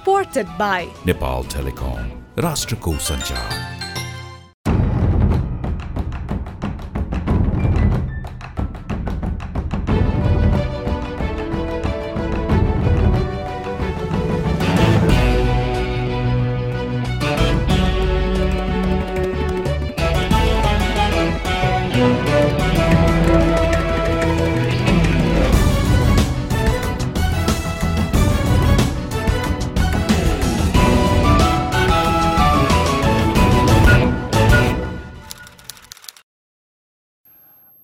[0.00, 3.79] supported by Nepal Telecom, Rashtrakoot Sanchar.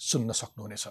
[0.00, 0.88] सुन्न सक्नुहुनेछ।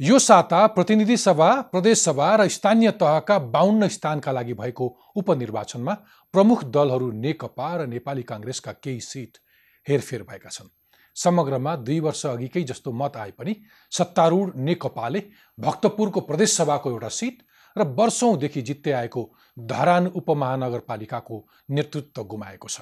[0.00, 4.86] यो साता प्रतिनिधि सभा प्रदेश सभा र स्थानीय तहका बाहन्न स्थानका लागि भएको
[5.16, 5.94] उपनिर्वाचनमा
[6.34, 9.38] प्रमुख दलहरू नेकपा र नेपाली काङ्ग्रेसका केही सिट
[9.86, 10.68] हेरफेर भएका छन्।
[11.16, 13.54] समग्रमा दुई वर्ष अघिकै जस्तो मत आए पनि
[13.92, 15.22] सत्तारूढ नेकपाले
[15.58, 17.42] भक्तपुरको प्रदेश सभाको एउटा सिट
[17.76, 19.22] र वर्षौँदेखि जित्दै आएको
[19.58, 22.80] धरान उपमहानगरपालिकाको नेतृत्व गुमाएको छ।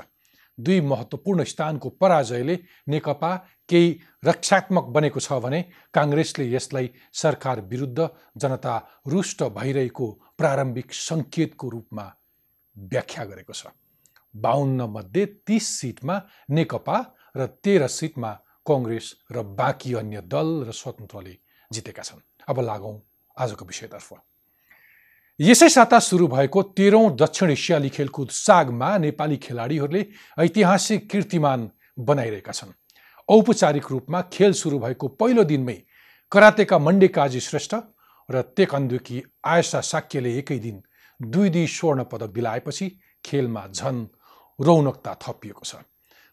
[0.59, 2.57] दुई महत्त्वपूर्ण स्थानको पराजयले
[2.89, 3.31] नेकपा
[3.69, 3.89] केही
[4.25, 5.61] रक्षात्मक बनेको छ भने
[5.95, 8.75] काङ्ग्रेसले यसलाई सरकार विरुद्ध जनता
[9.07, 10.07] रुष्ट भइरहेको
[10.39, 12.07] प्रारम्भिक सङ्केतको रूपमा
[12.77, 13.67] व्याख्या गरेको छ।
[14.35, 16.17] बाहन्न मध्ये तिस सिटमा
[16.51, 16.97] नेकपा
[17.37, 18.33] र तेह्र सिटमा
[18.67, 21.35] कङ्ग्रेस र बाँकी अन्य दल र स्वतन्त्रले
[21.71, 22.97] जितेका छन्। अब लागौँ
[23.37, 24.09] आजको विषयतर्फ।
[25.41, 30.03] यसै साता सुरु भएको तेह्रौँ दक्षिण एसियाली खेलकुद सागमा नेपाली खेलाडीहरूले
[30.39, 32.73] ऐतिहासिक कीर्तिमान बनाइरहेका छन्।
[33.29, 35.77] औपचारिक रूपमा खेल सुरु भएको पहिलो दिनमै
[36.33, 37.75] करातेका मण्डे काजी श्रेष्ठ
[38.29, 40.83] र तेकन्दुकी आयसा साक्यले एकै दिन
[41.21, 42.87] दुई दुई स्वर्ण पदक दिलाएपछि
[43.25, 44.07] खेलमा झन
[44.59, 45.87] रौनकता थपिएको छ।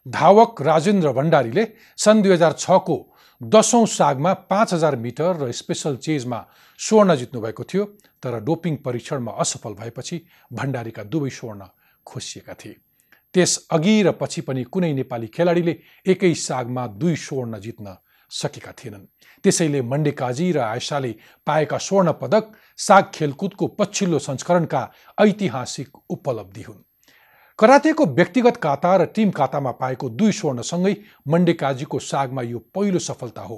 [0.06, 1.64] धावक राजेन्द्र भण्डारीले
[1.96, 2.98] सन् दुई हजार छको
[3.40, 6.44] दसौँ सागमा पाँच हजार मिटर र स्पेसल चेजमा
[6.80, 7.84] स्वर्ण जित्नुभएको थियो
[8.22, 10.20] तर डोपिङ परीक्षणमा असफल भएपछि
[10.52, 11.64] भण्डारीका दुवै स्वर्ण
[12.06, 12.76] खोसिएका थिए।
[13.34, 15.76] त्यस अघि र पछि पनि कुनै नेपाली खेलाडीले
[16.06, 17.96] एकै सागमा दुई स्वर्ण जित्न
[18.30, 19.06] सकेका थिएनन्।
[19.44, 21.14] त्यसैले मण्डेकाजी र आयसाले
[21.46, 22.44] पाएका स्वर्ण पदक
[22.78, 24.82] साग खेलकुदको पछिल्लो संस्करणका
[25.20, 26.85] ऐतिहासिक उपलब्धि हुन्।
[27.58, 30.94] करातेको व्यक्तिगत काता र टिम कातामा पाएको दुई स्वर्णसँगै
[31.28, 33.56] मण्डेकाजीको सागमा यो पहिलो सफलता हो।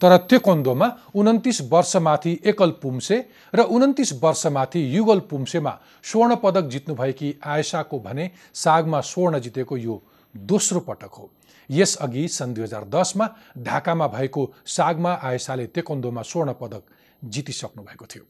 [0.00, 3.18] तर तेकोन्दोमा उन्तिस वर्षमाथि एकल पुम्से
[3.54, 10.02] र उन्तिस वर्षमाथि युगल पुम्सेमा स्वर्ण पदक जित्नुभएकी आयसाको भने सागमा स्वर्ण जितेको यो
[10.34, 11.30] दोस्रो पटक हो।
[11.70, 16.82] यसअघि सन् दुई हजार दसमा ढाकामा भएको सागमा आयसाले तेकोन्दोमा स्वर्ण पदक
[17.22, 18.24] जितिसक्नु भएको थियो।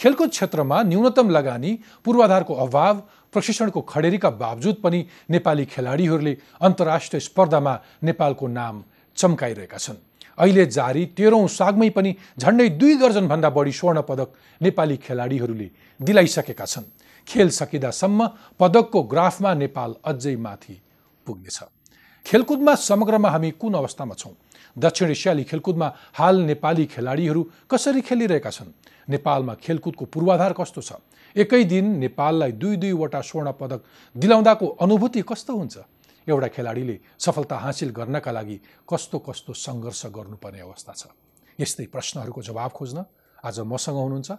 [0.00, 1.72] खेलकुद क्षेत्रमा न्यूनतम लगानी
[2.04, 2.96] पूर्वाधारको अभाव
[3.34, 8.82] प्रशिक्षणको खडेरीका बावजुद पनि नेपाली खेलाडीहरूले अन्तर्राष्ट्रिय स्पर्धामा नेपालको नाम
[9.16, 9.96] चम्काइरहेका छन्।
[10.38, 14.28] अहिले जारी तेह्रौँ सागमै पनि झन्डै दुई दर्जनभन्दा बढी स्वर्ण पदक
[14.60, 15.68] नेपाली खेलाडीहरूले
[16.00, 16.90] दिलाइसकेका छन्।
[17.26, 18.26] खेल सकिँदासम्म
[18.60, 20.80] पदकको ग्राफमा नेपाल अझै माथि
[21.26, 21.58] पुग्नेछ।
[22.26, 24.32] खेलकुदमा समग्रमा हामी कुन अवस्थामा छौँ?
[24.78, 28.70] दक्षिण एसियाली खेलकुदमा हाल नेपाली खेलाडीहरू कसरी खेलिरहेका छन्?
[29.08, 30.92] नेपालमा खेलकुदको पूर्वाधार कस्तो छ?
[31.36, 33.80] एकै दिन नेपाललाई दुई दुईवटा स्वर्ण पदक
[34.16, 35.76] दिलाउँदाको अनुभूति कस्तो हुन्छ?
[36.28, 41.02] एउटा खेलाडीले सफलता हासिल गर्नका लागि कस्तो कस्तो सङ्घर्ष गर्नुपर्ने अवस्था छ?
[41.58, 43.04] यस्तै प्रश्नहरूको जवाब खोज्न
[43.44, 44.30] आज मसँग हुनुहुन्छ।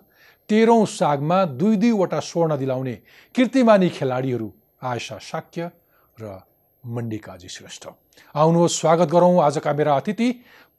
[0.50, 2.96] तेह्रौँ सागमा दुई दुईवटा स्वर्ण दिलाउने
[3.36, 4.48] कीर्तिमानी खेलाडीहरू
[4.82, 5.72] आयसा साक्य
[6.22, 6.42] र
[6.84, 7.84] मण्डिकाजी श्रेष्ठ।
[8.36, 10.30] आउनुहोस् स्वागत गरौँ आजका मेरा अतिथि।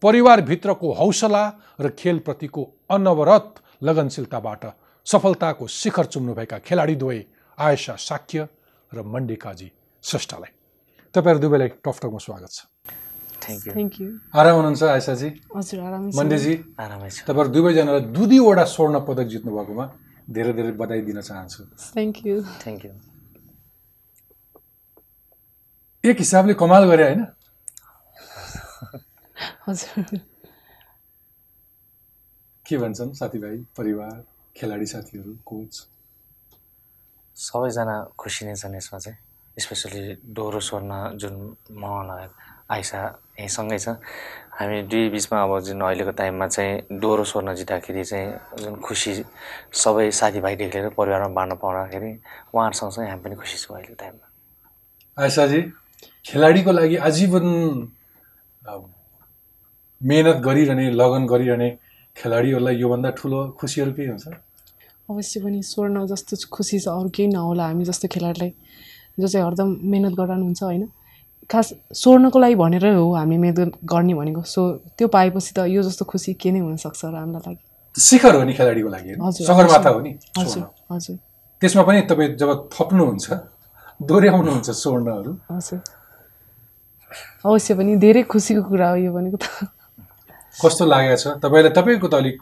[0.03, 1.45] परिवारभित्रको हौसला
[1.81, 3.49] र खेलप्रतिको अनवरत
[3.83, 4.63] लगनशीलताबाट
[5.07, 7.21] सफलताको शिखर चुम्नुभएका खेलाडी दुवै
[7.59, 8.49] आयसा साक्य
[8.93, 9.69] र मण्डिकाजी
[10.05, 10.51] श्रेष्ठलाई।
[11.15, 12.59] तपाईँहरू दुवैलाई टकटकमा स्वागत छ।
[13.41, 14.83] थ्याङ्क यू थ्याङ्क यू आराम हुनुहुन्छ
[15.57, 16.55] हजुर आरामै छ। मण्डेजी?
[16.81, 19.85] आरामै छ। तपाईँहरू दुवैजनालाई दुई दुईवटा स्वर्ण पदक जित्नु भएकोमा
[20.31, 21.61] धेरै धेरै बधाई दिन चाहन्छु।
[21.97, 22.93] थ्याङ्क यू थ्याङ्क यू
[26.05, 27.25] एक हिसाबले कमाल गरे होइन
[29.69, 30.19] हजुर
[32.67, 34.15] के भन्छन् साथीभाइ परिवार
[34.57, 35.73] खेलाडी साथीहरू कोच
[37.37, 39.19] सबैजना खुसी नै छन् यसमा चाहिँ
[39.57, 41.35] स्पेसली डोरो स्वर्ण जुन
[41.69, 42.33] म लगायत
[42.71, 43.01] आइसा
[43.37, 43.89] यहीँसँगै छ।
[44.57, 48.29] हामी दुई बिचमा अब जुन अहिलेको टाइममा चाहिँ डोरो स्वर्ण जित्दाखेरि चाहिँ
[48.63, 49.13] जुन खुसी
[49.83, 52.11] सबै साथीभाइदेखि लिएर परिवारमा बाँड्न पाउँदाखेरि
[52.55, 54.27] उहाँहरूसँग चाहिँ हामी पनि खुसी छौँ अहिलेको टाइममा।
[55.19, 55.61] आयसाजी
[56.25, 57.47] खेलाडीको लागि आजीवन
[60.01, 61.69] मेहनत गरिरहने लगन गरिरहने
[62.17, 64.27] खेलाडीहरूलाई योभन्दा ठुलो खुसीहरू केही हुन्छ?
[65.11, 68.53] अवश्य पनि स्वर्ण जस्तो खुसी छ अरू केही नहोला। हामी जस्तो खेलाडीलाई
[69.21, 70.85] जो चाहिँ हरदम मिहिनेत गरिरहनुहुन्छ होइन?
[71.51, 71.67] खास
[72.01, 74.61] स्वर्णको लागि भनेरै हो हामी मिहिनेत गर्ने भनेको। सो
[74.97, 77.63] त्यो पाएपछि त यो जस्तो खुसी के नै हुनसक्छ र हामीलाई लागि?
[77.97, 79.11] शिखर हो नि खेलाडीको लागि
[79.51, 81.17] सगरमाथा हो नि हजुर हजुर।
[81.63, 83.27] त्यसमा पनि तपाईँ जब थप्नुहुन्छ
[84.09, 85.81] दोहोऱ्याउनुहुन्छ स्वर्णहरू हजुर।
[87.45, 89.47] अवश्य पनि धेरै खुसीको कुरा हो यो भनेको त।
[90.57, 91.27] कस्तो लागेको छ?
[91.43, 92.37] तपाईँलाई तपाईँको त अलिक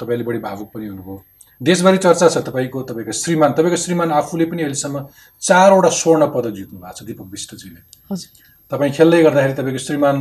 [0.00, 1.16] तपाईँले बढी भावुक पनि हुनुभयो।
[1.60, 4.96] देशभरि चर्चा छ तपाईँको तपाईँको श्रीमान तपाईँको श्रीमान आफूले पनि अहिलेसम्म
[5.42, 8.28] चारवटा स्वर्ण पदक जित्नु भएको छ दिपक विष्टजीले। हजुर।
[8.72, 10.16] तपाईँ खेल्दै गर्दाखेरि तपाईँको श्रीमान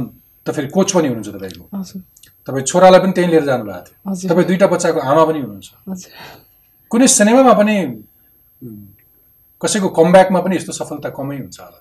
[0.46, 1.64] त फेरि कोच पनि हुनुहुन्छ तपाईँको।
[2.44, 5.70] तपाईँ छोरालाई पनि त्यहीँ लिएर जानुभएको थियो। तपाईँ दुईवटा बच्चाको आमा पनि हुनुहुन्छ।
[6.92, 7.76] कुनै सिनेमामा पनि
[9.62, 11.80] कसैको कमब्याकमा पनि यस्तो सफलता कमै हुन्छ होला।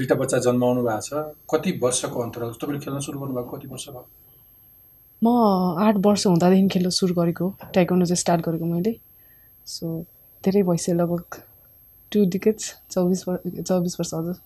[0.00, 1.12] दुईवटा बच्चा जन्माउनु भएको छ।
[1.44, 4.04] कति वर्षको अन्तराल तपाईँले खेल्न सुरु गर्नुभएको कति वर्ष भयो?
[5.22, 5.28] म
[5.76, 8.92] आठ वर्ष हुँदादेखि खेल्न सुरु गरेको टाइकोन्डो चाहिँ स्टार्ट गरेको मैले।
[9.66, 9.86] सो
[10.44, 11.24] धेरै भइसक्यो लगभग
[12.12, 14.36] टु डिकेट्स चौबिस वर्ष चौबिस वर्ष हजुर।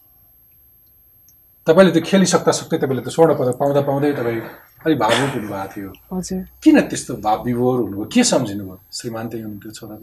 [1.66, 4.40] तपाईँले त्यो खेलिसक्दा सक्दै तपाईँले त स्वर्ण पदक पाउँदा पाउँदै तपाईँ
[4.84, 8.04] अलिक भावुक हुनुभएको थियो। हजुर। किन त्यस्तो भाव विभोर हुनुभयो?
[8.10, 8.76] के सम्झिनुभयो?
[8.92, 9.96] श्रीमान त्यही हुनुहुन्थ्यो छोरा।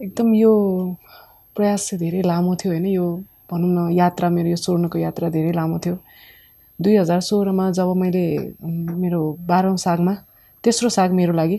[0.00, 0.52] एकदम यो
[1.56, 3.06] प्रयास चाहिँ धेरै लामो थियो होइन यो
[3.52, 5.96] भनौँ न यात्रा मेरो यो स्वर्णको यात्रा धेरै लामो थियो।
[6.78, 8.24] दुई हजार सोह्रमा जब मैले
[8.64, 10.14] मेरो बाह्रौँ सागमा
[10.64, 11.58] तेस्रो साग मेरो लागि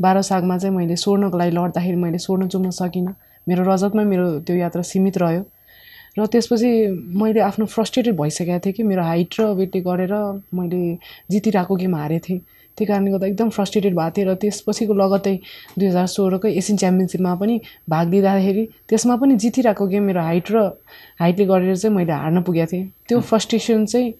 [0.00, 3.14] बाह्र सागमा चाहिँ मैले स्वर्णको लागि लड्दाखेरि मैले स्वर्ण चुम्न सकिनँ।
[3.46, 5.42] मेरो रजतमै मेरो त्यो यात्रा सीमित रह्यो।
[6.18, 6.70] र त्यसपछि
[7.20, 10.14] मैले आफ्नो फ्रस्ट्रेटेड भइसकेको थिएँ कि मेरो हाइट र वेटले गरेर
[10.54, 10.82] मैले
[11.30, 12.40] जितिरहेको गेम हारेको थिएँ।
[12.76, 15.34] त्यही कारणले गर्दा एकदम फ्रस्ट्रेटेड भएको थिएँ र त्यसपछिको लगत्तै
[15.78, 20.58] दुई हजार सोह्रको एसियन च्याम्पियनसिपमा पनि भाग लिँदाखेरि त्यसमा पनि जितिरहेको गेम मेरो हाइट र
[21.20, 24.12] हाइटले गरेर चाहिँ मैले हार्न पुगेको थिएँ। त्यो फ्रस्ट्रेसन चाहिँ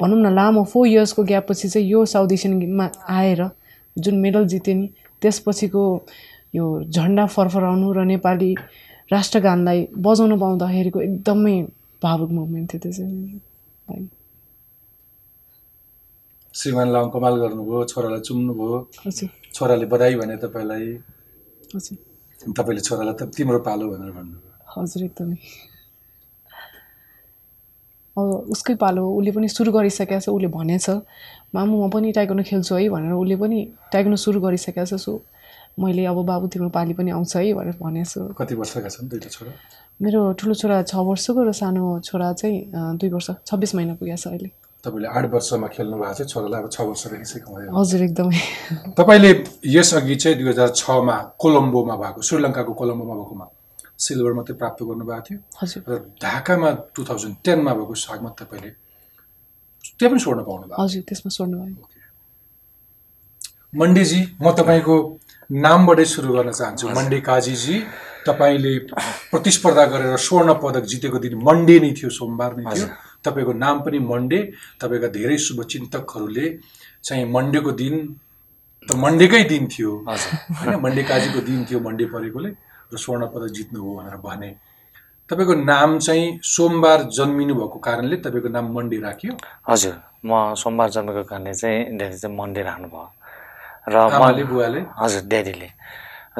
[0.00, 3.42] भनौँ न लामो फोर इयर्सको ग्यापपछि चाहिँ यो साउथ एसियन गेममा आएर
[3.96, 4.86] जुन मेडल जितेँ नि
[5.22, 5.84] त्यसपछिको
[6.54, 8.54] यो झन्डा फरफराउनु र नेपाली
[9.12, 11.56] राष्ट्रगानलाई बजाउनु पाउँदाखेरिको एकदमै
[12.02, 14.08] भावुक मुभमेन्ट थियो त्यो चाहिँ।
[16.60, 18.76] मेरो लागि श्रीमान लाउन कमाल गर्नुभयो छोरालाई चुम्नुभयो।
[19.54, 21.00] छोराले बधाई भने तपाईँलाई।
[22.52, 25.36] तपाईँले छोरालाई त तिम्रो पालो भनेर भन्नुभयो। हजुर एकदमै।
[28.16, 30.86] अब उसकै पालो उसले पनि सुरु गरिसकेको छ उसले भनेछ
[31.56, 33.58] मामु म पनि टाइकोन्डो खेल्छु है भनेर उसले पनि
[33.92, 35.24] टाइकोन्डो सुरु गरिसकेको छ सो
[35.80, 39.52] मैले अब बाबु तिम्रो पाली पनि आउँछ है भनेर भनेछु। कति वर्षका छन् दुईवटा छोरा?
[40.02, 44.28] मेरो ठुलो छोरा छ वर्षको र सानो छोरा चाहिँ दुई वर्ष छब्बिस महिना पुगेको छ
[44.28, 48.38] अहिले। तपाईँले आठ वर्षमा खेल्नु भएको छ छोरालाई अब छ वर्षदेखि सिकाउँदै हजुर एकदमै।
[48.96, 49.30] तपाईँले
[49.76, 53.46] यसअघि चाहिँ दुई हजार छमा कोलम्बोमा भएको श्रीलङ्काको कोलम्बोमा भएकोमा
[54.00, 55.92] सिल्भर मात्रै प्राप्त गर्नुभएको थियो। हजुर। र
[56.24, 58.70] ढाकामा टु थाउजन्ड टेनमा भएको सागमा तपाईँले
[60.00, 61.84] त्यहाँ पनि छोड्न पाउनु भएको हजुर त्यसमा सोध्नु भयो।
[63.80, 64.96] मण्डेजी म तपाईँको
[65.50, 67.76] नामबाटै सुरु गर्न चाहन्छु। मण्डे काजीजी
[68.26, 68.72] तपाईँले
[69.30, 72.88] प्रतिस्पर्धा गरेर स्वर्ण पदक जितेको दिन मन्डे नै थियो सोमबार नै थियो।
[73.24, 74.40] तपाईँको नाम पनि मन्डे
[74.80, 76.46] तपाईँका धेरै शुभचिन्तकहरूले
[77.04, 77.94] चाहिँ मन्डेको दिन
[78.88, 82.50] त मन्डेकै दिन थियो। होइन मन्डे काजीको दिन थियो मन्डे परेकोले
[82.92, 84.50] र स्वर्ण पदक जित्नुभयो भनेर भने।
[85.30, 89.32] तपाईँको नाम चाहिँ सोमबार जन्मिनु भएको कारणले तपाईँको नाम मन्डे राखियो?
[89.68, 93.06] हजुर। म सोमबार जन्मेको कारणले चाहिँ ड्याडी चाहिँ मन्डे राख्नुभयो।
[93.88, 94.80] र आमाले म बुवाले?
[94.98, 95.68] हजुर ड्याडीले।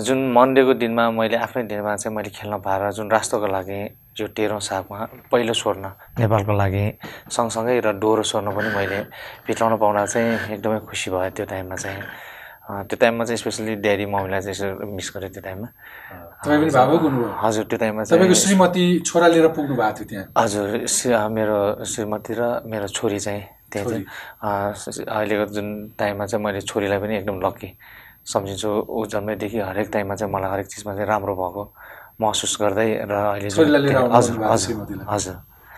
[0.00, 3.78] जुन मन्डेको दिनमा मैले आफ्नै दिनमा चाहिँ मैले खेल्न पाएर जुन राष्ट्रको लागि
[4.20, 4.98] जो तेह्रौँ सागमा
[5.32, 5.84] पहिलो स्वर्ण
[6.20, 6.84] नेपालको लागि
[7.32, 9.00] सँगसँगै र डोरो स्वर्ण पनि मैले
[9.48, 12.02] फिटाउन पाउँदा चाहिँ एकदमै खुसी भयो त्यो टाइममा चाहिँ।
[12.70, 15.68] त्यो टाइममा चाहिँ स्पेसली ड्याडी मम्मीलाई चाहिँ यसो मिस गरेँ त्यो टाइममा।
[16.38, 17.28] तपाईँ पनि भावुक हुनुभयो?
[17.42, 20.68] हजुर त्यो टाइममा तपाईँको चाहिँ श्रीमती छोरा लिएर पुग्नु भएको थियो त्यहाँ। हजुर
[21.34, 24.04] मेरो श्रीमती र मेरो छोरी चाहिँ त्यहाँ चाहिँ।
[25.02, 25.66] अहिलेको जुन
[25.98, 27.70] टाइममा चाहिँ मैले छोरीलाई पनि एकदम लक्की
[28.30, 31.62] सम्झिन्छु। ऊ जन्मेदेखि हरेक टाइममा चाहिँ मलाई हरेक चिजमा चाहिँ राम्रो भएको।
[32.20, 33.48] महसुस गर्दै र अहिले
[34.16, 35.36] हजुर हजुर। हजुर।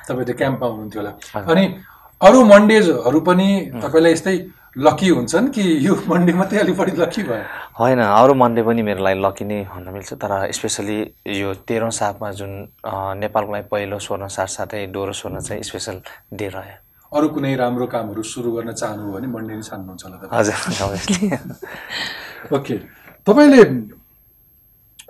[0.08, 1.12] तपाईँ त क्याम्पमा हुनुहुन्थ्यो होला
[1.52, 1.64] अनि
[2.20, 3.48] अरू मन्डेजहरू पनि
[3.82, 4.36] तपाईँलाई यस्तै
[4.78, 7.44] लकी हुन्छन् कि यो मन्डे मात्रै अलिक बढी लकी भयो?
[7.78, 10.98] होइन अरू मन्डे पनि मेरो लागि लकी नै भन्न मिल्छ तर स्पेसली
[11.40, 12.52] यो तेह्रौँ सागमा जुन
[13.20, 15.96] नेपालको लागि पहिलो स्वर्ण साथसाथै डोरो स्वर्ण चाहिँ स्पेसल
[16.32, 16.76] डे रह्यो।
[17.12, 20.58] अरू कुनै राम्रो कामहरू सुरु गर्न चाहनुभयो भने मन्डे नै छान्नुहुन्छ होला हजुर।
[22.56, 22.76] ओके।
[23.26, 23.62] तपाईँले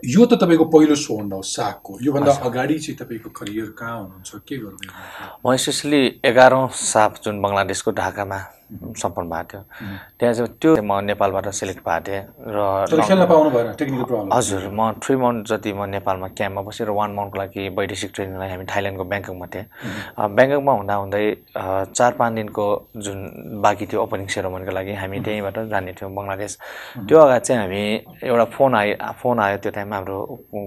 [0.03, 4.57] यो त तपाईँको पहिलो स्वर्ण हो सागको योभन्दा अगाडि चाहिँ तपाईँको करियर कहाँ हुनुहुन्छ के
[4.57, 8.39] हुनुहुन्छ म स्पेसली एघारौँ साप जुन बङ्गलादेशको ढाकामा
[8.73, 9.63] सम्पन्न भएको थियो।
[10.19, 12.23] त्यहाँ चाहिँ त्यो म नेपालबाट सेलेक्ट भएको थिएँ
[12.55, 12.59] र
[14.33, 18.65] हजुर म थ्री मन्थ जति म नेपालमा क्याम्पमा बसेर वान मन्थको लागि वैदेशिक ट्रेनिङलाई हामी
[18.73, 19.67] थाइल्यान्डको ब्याङ्ककमा थिएँ।
[20.37, 21.25] ब्याङ्ककमा हुँदा हुँदै
[21.93, 22.65] चार पाँच दिनको
[23.05, 23.19] जुन
[23.63, 26.53] बाँकी थियो ओपनिङ सेरोमनीको लागि हामी त्यहीँबाट जाने थियौँ बङ्गलादेश।
[27.09, 27.83] त्यो अगाडि चाहिँ हामी
[28.25, 30.19] एउटा फोन आयो फोन आयो त्यो टाइममा हाम्रो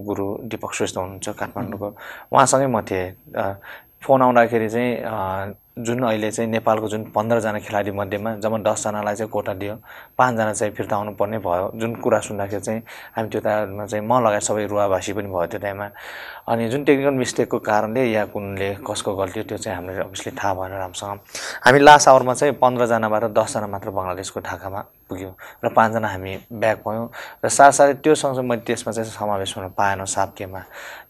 [0.07, 1.89] गुरु दिपक श्रेष्ठ हुनुहुन्छ काठमाडौँको।
[2.33, 3.07] उहाँसँगै म थिएँ।
[4.05, 4.93] फोन आउँदाखेरि चाहिँ
[5.77, 9.75] जुन अहिले चाहिँ नेपालको जुन पन्ध्रजना खेलाडी मध्येमा जब दसजनालाई चाहिँ कोटा दियो
[10.17, 12.81] पाँचजना चाहिँ फिर्ता आउनुपर्ने भयो। जुन कुरा सुन्दाखेरि चाहिँ
[13.15, 15.89] हामी त्यो टाइममा चाहिँ म लगायत सबै रुवाभाषी पनि भयो त्यो टाइममा।
[16.47, 20.71] अनि जुन टेक्निकल मिस्टेकको कारणले या कुनले कसको गल्ती त्यो चाहिँ हामीले अभियसली थाहा भएन
[20.79, 21.19] राम्रोसँग
[21.67, 25.33] हामी लास्ट आवरमा चाहिँ पन्ध्रजनाबाट दसजना मात्र बङ्गलादेशको ढाकामा पुग्यौँ।
[25.63, 27.07] र पाँचजना हामी ब्याक भयौँ।
[27.45, 30.61] र साथसाथै त्यो सँगसँगै मैले त्यसमा चाहिँ समावेश हुन पाएन सापकेमा।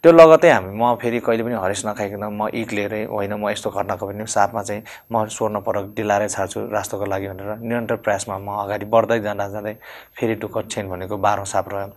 [0.02, 4.06] त्यो लगतै हामी म फेरि कहिले पनि हरेस नखाइकन म लिएरै होइन म यस्तो घटनाको
[4.06, 8.86] पनि सापमा चाहिँ म स्वर्ण पदक दिलाएरै छाड्छु राष्ट्रको लागि भनेर। निरन्तर प्रयासमा म अगाडि
[8.86, 9.74] बढ्दै जाँदा जाँदै
[10.14, 11.88] फेरि टुक्कर चेन भनेको बाह्रौँ साप रह्यो।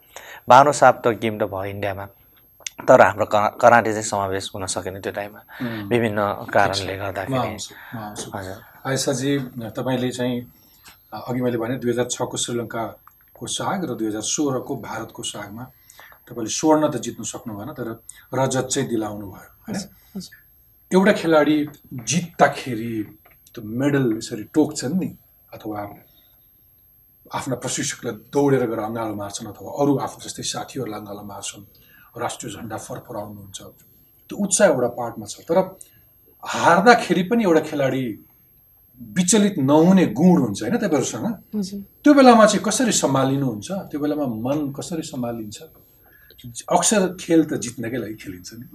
[0.50, 2.06] बाह्रौँ साप त गेम त भयो इन्डियामा।
[2.88, 5.42] तर हाम्रो करा कराटे चाहिँ समावेश हुन सकेन त्यो टाइममा।
[5.92, 6.20] विभिन्न
[6.54, 7.52] कारणले गर्दाखेरि।
[8.34, 9.38] हजुर। आयसाजी
[9.76, 10.40] तपाईँले चाहिँ
[11.14, 15.64] अघि मैले भने दुई हजार छको श्रीलङ्काको साग र दुई हजार सोह्रको भारतको सागमा
[16.28, 17.90] तपाईँले स्वर्ण त जित्नु सक्नु भएन तर
[18.34, 19.78] रजत चाहिँ दिलाउनु भयो होइन?
[20.92, 21.58] एउटा खेलाडी
[22.12, 22.94] जित्दाखेरि
[23.54, 25.10] त्यो मेडल यसरी टोक्छन् नि
[25.54, 25.80] अथवा
[27.38, 31.64] आफ्ना प्रशिक्षकलाई दौडेर गएर अँगालो मार्छन् अथवा अरू आफू जस्तै साथीहरूलाई अँगालो मार्छन्
[32.22, 33.60] राष्ट्रिय झन्डा फरफराउनुहुन्छ
[34.30, 35.58] त्यो उत्साह एउटा पार्टमा छ। तर
[36.44, 38.04] हार्दाखेरि पनि एउटा खेलाडी
[39.00, 41.26] विचलित नहुने गुण हुन्छ होइन तपाईँहरूसँग?
[42.04, 43.72] त्यो बेलामा चाहिँ कसरी सम्हालिनुहुन्छ?
[43.90, 45.58] त्यो बेलामा मन कसरी सम्हालिन्छ?
[46.68, 48.66] अक्सर खेल त जित्नकै लागि खेलिन्छ नि।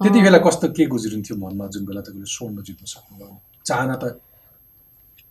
[0.00, 3.34] त्यति बेला कस्तो के गुज्रिन्थ्यो मनमा जुन बेला तपाईँले स्वर्ण जित्न सक्नुभयो?
[3.66, 4.04] चाहना त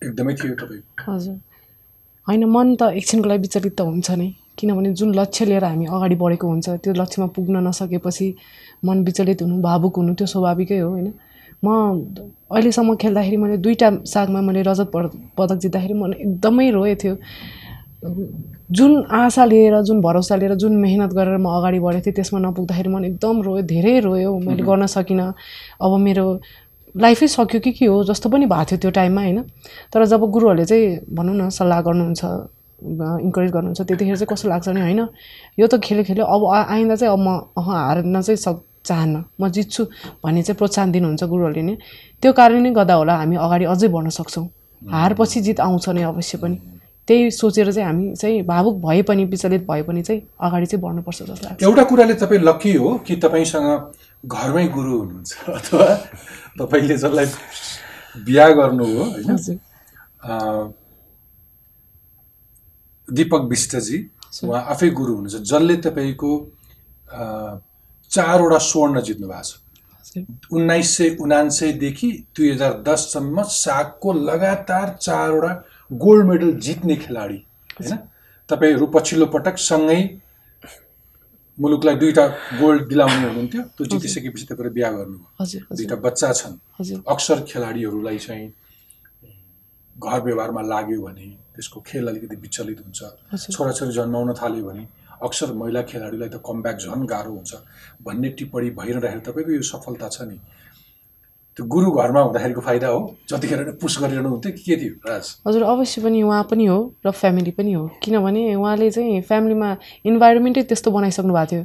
[0.03, 1.35] एकदमै थियो तपाईँको हजुर।
[2.27, 4.29] होइन मन त एकछिनको लागि विचलित त हुन्छ नै।
[4.59, 8.27] किनभने जुन लक्ष्य लिएर हामी अगाडि बढेको हुन्छ त्यो लक्ष्यमा पुग्न नसकेपछि
[8.85, 11.07] मन विचलित हुनु भावुक हुनु त्यो स्वाभाविकै हो होइन?
[11.63, 11.67] म
[12.51, 17.15] अहिलेसम्म खेल्दाखेरि मैले दुईवटा सागमा मैले रजत पद- पदक जित्दाखेरि मन एकदमै रोएको थियो।
[18.71, 22.89] जुन आशा लिएर जुन भरोसा लिएर जुन मेहनत गरेर म अगाडि बढेको थिएँ त्यसमा नपुग्दाखेरि
[22.89, 25.33] मन एकदम रोयो धेरै रोयो मैले गर्न सकिनँ।
[25.83, 26.25] अब मेरो
[26.95, 29.39] लाइफै सक्यो कि के हो जस्तो पनि भएको थियो त्यो टाइममा होइन?
[29.93, 32.23] तर जब गुरुहरूले चाहिँ भनौँ न सल्लाह गर्नुहुन्छ
[33.25, 35.01] इन्करेज गर्नुहुन्छ त्यतिखेर चाहिँ कस्तो लाग्छ भने होइन
[35.59, 38.57] यो त खेल्यो खेल्यो अब आइन्दा चाहिँ अब म अह हार्न चाहिँ सक
[38.89, 39.83] चाहन्न। म जित्छु
[40.23, 41.75] भन्ने चाहिँ प्रोत्साहन दिनुहुन्छ गुरुहरूले नै।
[42.21, 44.45] त्यो कारणले गर्दा होला हामी अगाडि अझै बढ्न सक्छौँ।
[44.81, 46.57] हारपछि जित आउँछ नै अवश्य पनि।
[47.07, 51.19] त्यही सोचेर चाहिँ हामी चाहिँ भावुक भए पनि विचलित भए पनि चाहिँ अगाडि चाहिँ बढ्नुपर्छ
[51.21, 53.67] जस्तो लाग्छ। एउटा कुराले तपाईँ लकी हो कि तपाईँसँग
[54.25, 55.31] घरमै गुरु हुनुहुन्छ?
[55.49, 55.87] अथवा
[56.59, 57.27] तपाईँले जसलाई
[58.25, 59.27] बिहा गर्नु हो होइन?
[63.07, 63.97] दिपक विष्टजी
[64.45, 66.31] उहाँ आफै गुरु हुनुहुन्छ। जसले तपाईँको
[68.11, 75.51] चारवटा स्वर्ण जित्नु भएको छ। उन्नाइस सय उनान्सयदेखि दुई हजार दससम्म सागको लगातार चारवटा
[75.91, 77.39] गोल्ड मेडल जित्ने खेलाडी
[77.79, 77.97] होइन?
[78.49, 80.01] तपाईँहरू पछिल्लो पटक सँगै
[81.57, 82.25] मुलुकलाई दुईवटा
[82.59, 86.55] गोल्ड दिलाउने हुनुहुन्थ्यो। त्यो जितिसकेपछि तपाईँहरू बिहा गर्नुभयो। दुईवटा बच्चा छन्।
[87.05, 88.47] अक्सर खेलाडीहरूलाई चाहिँ
[89.95, 92.99] घर व्यवहारमा लाग्यो भने त्यसको खेल अलिकति विचलित हुन्छ।
[93.51, 94.83] छोराछोरी जन्माउन थाल्यो भने
[95.23, 97.53] अक्सर महिला खेलाडीलाई त कमब्याक झन् गाह्रो हुन्छ
[98.05, 100.37] भन्ने टिप्पणी भइरहँदाखेरि तपाईँको यो सफलता छ नि।
[101.57, 102.99] त्यो गुरु घरमा हुँदाखेरिको फाइदा हो।
[103.29, 105.25] जतिखेर पुस गरिरहनु हुन्थ्यो कि के थियो राज?
[105.47, 109.69] हजुर अवश्य पनि उहाँ पनि हो र फ्यामिली पनि हो। किनभने उहाँले चाहिँ फ्यामिलीमा
[110.05, 111.63] इन्भाइरोमेन्टै त्यस्तो बनाइसक्नु भएको थियो।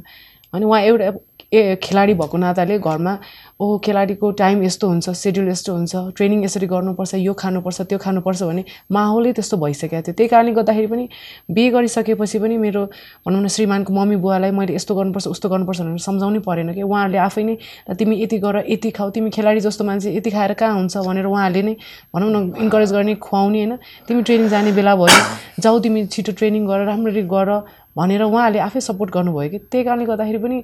[0.53, 1.11] अनि उहाँ एउटा
[1.53, 3.13] ए खेलाडी भएको नाताले घरमा
[3.59, 8.41] ओ खेलाडीको टाइम यस्तो हुन्छ सेड्युल यस्तो हुन्छ ट्रेनिङ यसरी गर्नुपर्छ यो खानुपर्छ त्यो खानुपर्छ
[8.43, 11.07] भने माहौलै त्यस्तो भइसकेको थियो। त्यही कारणले गर्दाखेरि पनि
[11.55, 12.83] बिहे गरिसकेपछि पनि मेरो
[13.23, 17.17] भनौँ न श्रीमानको मम्मी बुवालाई मैले यस्तो गर्नुपर्छ उस्तो गर्नुपर्छ भनेर सम्झाउनै परेन कि। उहाँहरूले
[17.27, 17.55] आफै नै
[17.95, 20.97] तिमी यति गर यति खाऊ तिमी खेलाडी जस्तो मान्छे यति खाएर कहाँ हुन्छ?
[21.07, 21.75] भनेर उहाँहरूले नै
[22.11, 23.73] भनौँ न इन्करेज गर्ने खुवाउने होइन।
[24.07, 27.49] तिमी ट्रेनिङ जाने बेला भयो जाऊ तिमी छिटो ट्रेनिङ गर राम्ररी गर
[27.95, 30.59] भनेर उहाँहरूले आफै सपोर्ट गर्नुभयो कि। त्यही कारणले गर्दाखेरि पनि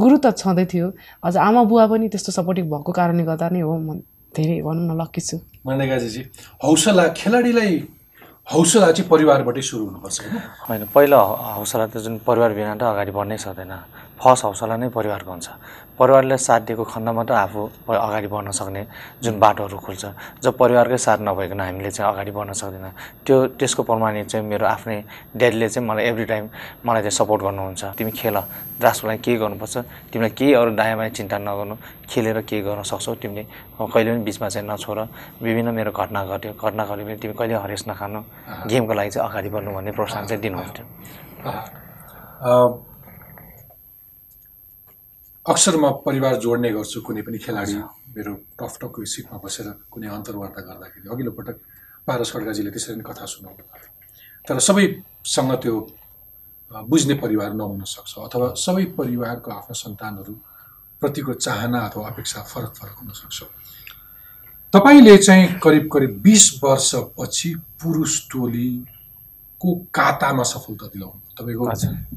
[0.00, 0.86] गुरु त छँदै थियो।
[1.26, 4.00] अझ आमा बुवा पनि त्यस्तो सपोर्टिभ भएको कारणले गर्दा नै हो म
[4.36, 5.36] धेरै भनौँ न लक्की छु।
[5.66, 6.22] मण्डेगाजीजी
[6.64, 7.74] हौसला खेलाडीलाई
[8.48, 10.36] हौसला चाहिँ परिवारबाटै सुरु हुनुपर्छ होइन?
[10.68, 11.18] होइन पहिलो
[11.56, 13.72] हौसला त जुन परिवार बिना त अगाडि बढ्नै सक्दैन।
[14.16, 15.48] फर्स्ट हौसला नै परिवारको हुन्छ।
[15.98, 18.86] परिवारले साथ दिएको खण्ड मात्र आफू अगाडि बढ्न सक्ने
[19.22, 20.04] जुन बाटोहरू खुल्छ
[20.42, 22.86] जब परिवारकै साथ नभइकन हामीले चाहिँ अगाडि बढ्न सक्दैन।
[23.26, 25.02] त्यो त्यसको प्रमाणित चाहिँ मेरो आफ्नै
[25.36, 26.48] ड्याडीले चाहिँ मलाई एभ्री टाइम
[26.86, 28.36] मलाई चाहिँ सपोर्ट गर्नुहुन्छ। तिमी खेल
[28.82, 29.76] राष्ट्रको लागि के गर्नुपर्छ?
[30.12, 31.74] तिमीलाई केही अरू दायाँ बायाँ चिन्ता नगर्नु।
[32.08, 33.14] खेलेर के गर्न सक्छौ?
[33.22, 33.42] तिमीले
[33.78, 34.98] कहिले पनि बिचमा चाहिँ नछोड।
[35.42, 38.20] विभिन्न मेरो घटना घट्यो। घटना घट्यो भने तिमी कहिले हरेस नखानु।
[38.70, 40.84] गेमको लागि चाहिँ अगाडि बढ्नु भन्ने प्रोत्साहन चाहिँ दिनुहुन्थ्यो।
[45.48, 47.74] अक्सर म परिवार जोड्ने गर्छु कुनै पनि खेलाडी
[48.16, 51.56] मेरो टफ टकको सिटमा बसेर कुनै अन्तर्वार्ता गर्दाखेरि। अघिल्लो पटक
[52.06, 53.62] पारस खड्गाजीले त्यसरी नै कथा सुनाउनु
[54.44, 55.74] तर सबैसँग त्यो
[56.90, 60.34] बुझ्ने परिवार नहुन सक्छ अथवा सबै परिवारको आफ्ना सन्तानहरू
[61.02, 63.38] प्रतिको चाहना अथवा अपेक्षा फरक फरक हुन सक्छ।
[64.72, 71.64] तपाईँले चाहिँ करिब करिब बिस वर्षपछि पुरुष टोलीको कातामा सफलता दिलाउनु तपाईँको।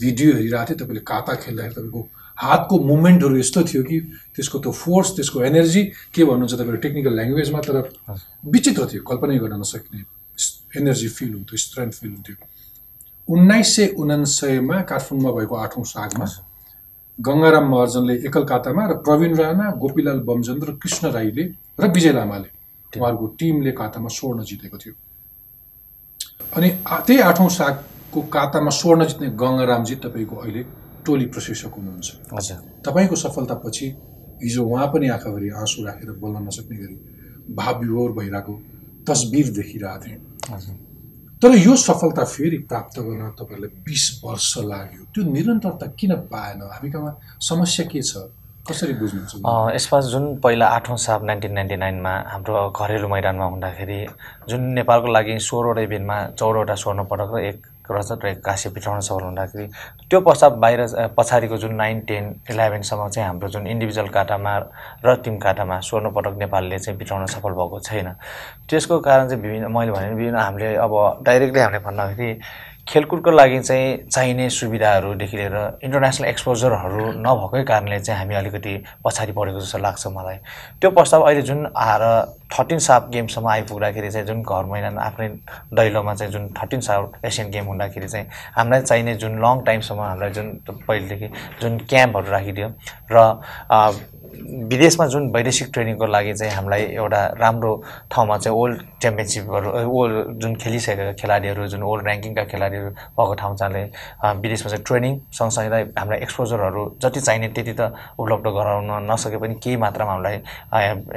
[0.03, 2.01] भिडियो हेरिरहेको थिएँ तपाईँले काता खेल्दाखेरि तपाईँको
[2.37, 3.99] हातको मुभमेन्टहरू यस्तो थियो कि
[4.35, 5.83] त्यसको त्यो फोर्स त्यसको एनर्जी
[6.13, 7.75] के भन्नुहुन्छ तपाईँको टेक्निकल ल्याङ्ग्वेजमा तर
[8.53, 9.99] विचित्र थियो कल्पनै गर्न नसक्ने
[10.79, 12.35] एनर्जी फिल हुन्थ्यो स्ट्रेन्थ फिल हुन्थ्यो।
[13.27, 16.25] उन्नाइस सय उनान्सयमा काठमाडौँमा भएको आठौँ सागमा
[17.19, 21.43] गङ्गाराम महर्जनले एकल कातामा र प्रवीण राणा गोपीलाल बमचन्द र कृष्ण राईले
[21.79, 22.49] र विजय लामाले
[22.93, 24.93] उहाँहरूको टिमले कातामा स्वर्ण जितेको थियो।
[26.57, 26.69] अनि
[27.07, 30.63] त्यही आठौँ सागको कातामा स्वर्ण जित्ने गङ्गारामजी तपाईँको अहिले
[31.05, 33.87] टोली प्रशिक्षक हुनुहुन्छ। हजुर तपाईँको सफलतापछि
[34.43, 36.97] हिजो उहाँ पनि आँखाभरि आँसु राखेर बोल्न नसक्ने गरी
[37.55, 38.53] भाव विभोर भइरहेको
[39.07, 40.19] तस्बिर देखिरहेको थिएँ।
[40.51, 40.75] हजुर
[41.41, 46.61] तर यो सफलता फेरि प्राप्त गर्न तपाईँहरूलाई बिस वर्ष लाग्यो। त्यो निरन्तरता किन पाएन?
[46.69, 48.29] हामी कहाँ समस्या के छ?
[48.61, 49.41] कसरी बुझ्नुहुन्छ?
[49.75, 53.99] यसमा जुन पहिला आठौँ साप नाइन्टिन नाइन्टी नाइनमा हाम्रो घरेलु मैदानमा हुँदाखेरि
[54.49, 57.57] जुन नेपालको लागि सोह्रवटा इभेन्टमा चौधवटा स्वर्ण पदक र एक
[57.91, 59.67] रजत र एक काँस्य पिठाउन सफल हुँदाखेरि
[60.09, 60.85] त्यो पश्चात बाहिर
[61.17, 64.57] पछाडिको जुन नाइन टेन इलेभेनसम्म चाहिँ हाम्रो जुन इन्डिभिजुअल काटामा
[65.05, 68.07] र टिम काटामा स्वर्ण पदक नेपालले चाहिँ पिठाउन सफल भएको छैन।
[68.69, 70.93] त्यसको कारण चाहिँ विभिन्न मैले भने विभिन्न हामीले अब
[71.25, 72.31] डाइरेक्टली हामीले भन्दाखेरि
[72.87, 78.73] खेलकुदको लागि चाहिँ चाहिने सुविधाहरूदेखि लिएर इन्टरनेसनल एक्सपोजरहरू नभएकै कारणले चाहिँ हामी अलिकति
[79.05, 80.37] पछाडि परेको जस्तो लाग्छ मलाई।
[80.81, 82.03] त्यो प्रस्ताव अहिले जुन आएर
[82.53, 85.27] थर्टिन साप गेमसम्म आइपुग्दाखेरि चाहिँ जुन घर मैदान आफ्नै
[85.73, 90.31] दैलोमा चाहिँ जुन थर्टिन साप एसियन गेम हुँदाखेरि चाहिँ हामीलाई चाहिने जुन लङ टाइमसम्म हामीलाई
[90.31, 91.27] जुन पहिलेदेखि
[91.61, 92.67] जुन क्याम्पहरू राखिदियो
[93.11, 93.17] र
[94.71, 97.71] विदेशमा जुन वैदेशिक ट्रेनिङको लागि चाहिँ हामीलाई एउटा राम्रो
[98.11, 103.85] ठाउँमा चाहिँ ओल्ड च्याम्पियनसिपहरू ओल्ड जुन खेलिसकेका खेलाडीहरू जुन ओल्ड ऱ्याङ्किङका खेलाडीहरू भएको ठाउँ चाहिँ
[104.41, 109.77] विदेशमा चाहिँ ट्रेनिङ सँगसँगै हामीलाई एक्सपोजरहरू जति चाहिने त्यति त उपलब्ध गराउन नसके पनि केही
[109.77, 110.37] मात्रामा हामीलाई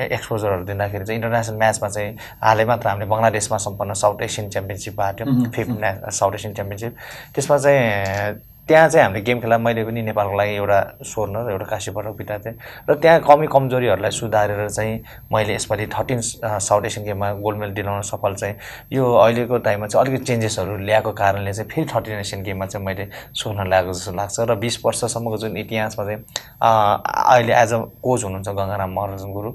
[0.08, 5.24] एक्सपोजरहरू दिँदाखेरि चाहिँ इन्टरनेसनल म्याचमा चाहिँ हालै मात्र हामीले बङ्गलादेशमा सम्पन्न साउथ एसियन च्याम्पियनसिप भएको
[5.24, 6.92] थियो फिफ्थ साउथ एसियन च्याम्पियनसिप।
[7.34, 11.64] त्यसमा चाहिँ त्यहाँ चाहिँ हामीले गेम खेला मैले पनि नेपालको लागि एउटा स्वर्ण र एउटा
[11.70, 12.56] काँस्य पदक बिताएको थिएँ।
[12.90, 14.94] र त्यहाँ कमी कमजोरीहरूलाई सुधारेर चाहिँ
[15.32, 18.56] मैले यसपालि थर्टिन साउथ एसियन गेममा गोल्ड मेडल दिलाउन सफल चाहिँ
[18.92, 23.08] यो अहिलेको टाइममा चाहिँ अलिकति चेन्जेसहरू ल्याएको कारणले चाहिँ फेरि थर्टिन एसियन गेममा चाहिँ मैले
[23.36, 26.20] स्वर्ण ल्याएको जस्तो लाग्छ र बिस वर्षसम्मको जुन इतिहासमा चाहिँ
[26.62, 29.52] अहिले एज अ कोच हुनुहुन्छ गङ्गाराम महराजन गुरु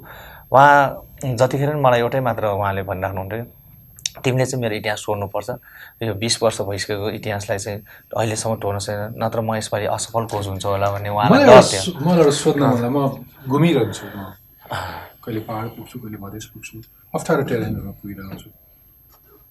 [0.53, 3.58] उहाँ जतिखेर पनि मलाई एउटै मात्र उहाँले भनिराख्नुहुन्थ्यो
[4.23, 5.49] तिमीले चाहिँ मेरो इतिहास सोध्नुपर्छ।
[6.03, 7.79] यो बिस वर्ष भइसकेको इतिहासलाई चाहिँ
[8.17, 12.97] अहिलेसम्म टोर्न छैन नत्र म यसपालि असफल कोच हुन्छ होला भन्ने उहाँलाई सोध्न लाग्यो। म
[13.47, 14.17] घुमिरहन्छु म
[15.23, 16.75] कहिले पाहाड पुग्छु कहिले मधेस पुग्छु
[17.15, 18.49] अप्ठ्यारो टेरेनहरूमा पुगिरहेको छु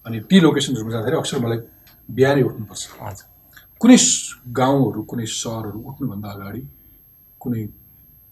[0.05, 1.59] अनि ती लोकेसनहरूमा जाँदाखेरि अक्सर मलाई
[2.09, 2.83] बिहानै उठ्नुपर्छ।
[3.81, 3.97] कुनै
[4.59, 6.61] गाउँहरू कुनै सहरहरू उठ्नुभन्दा अगाडि
[7.41, 7.61] कुनै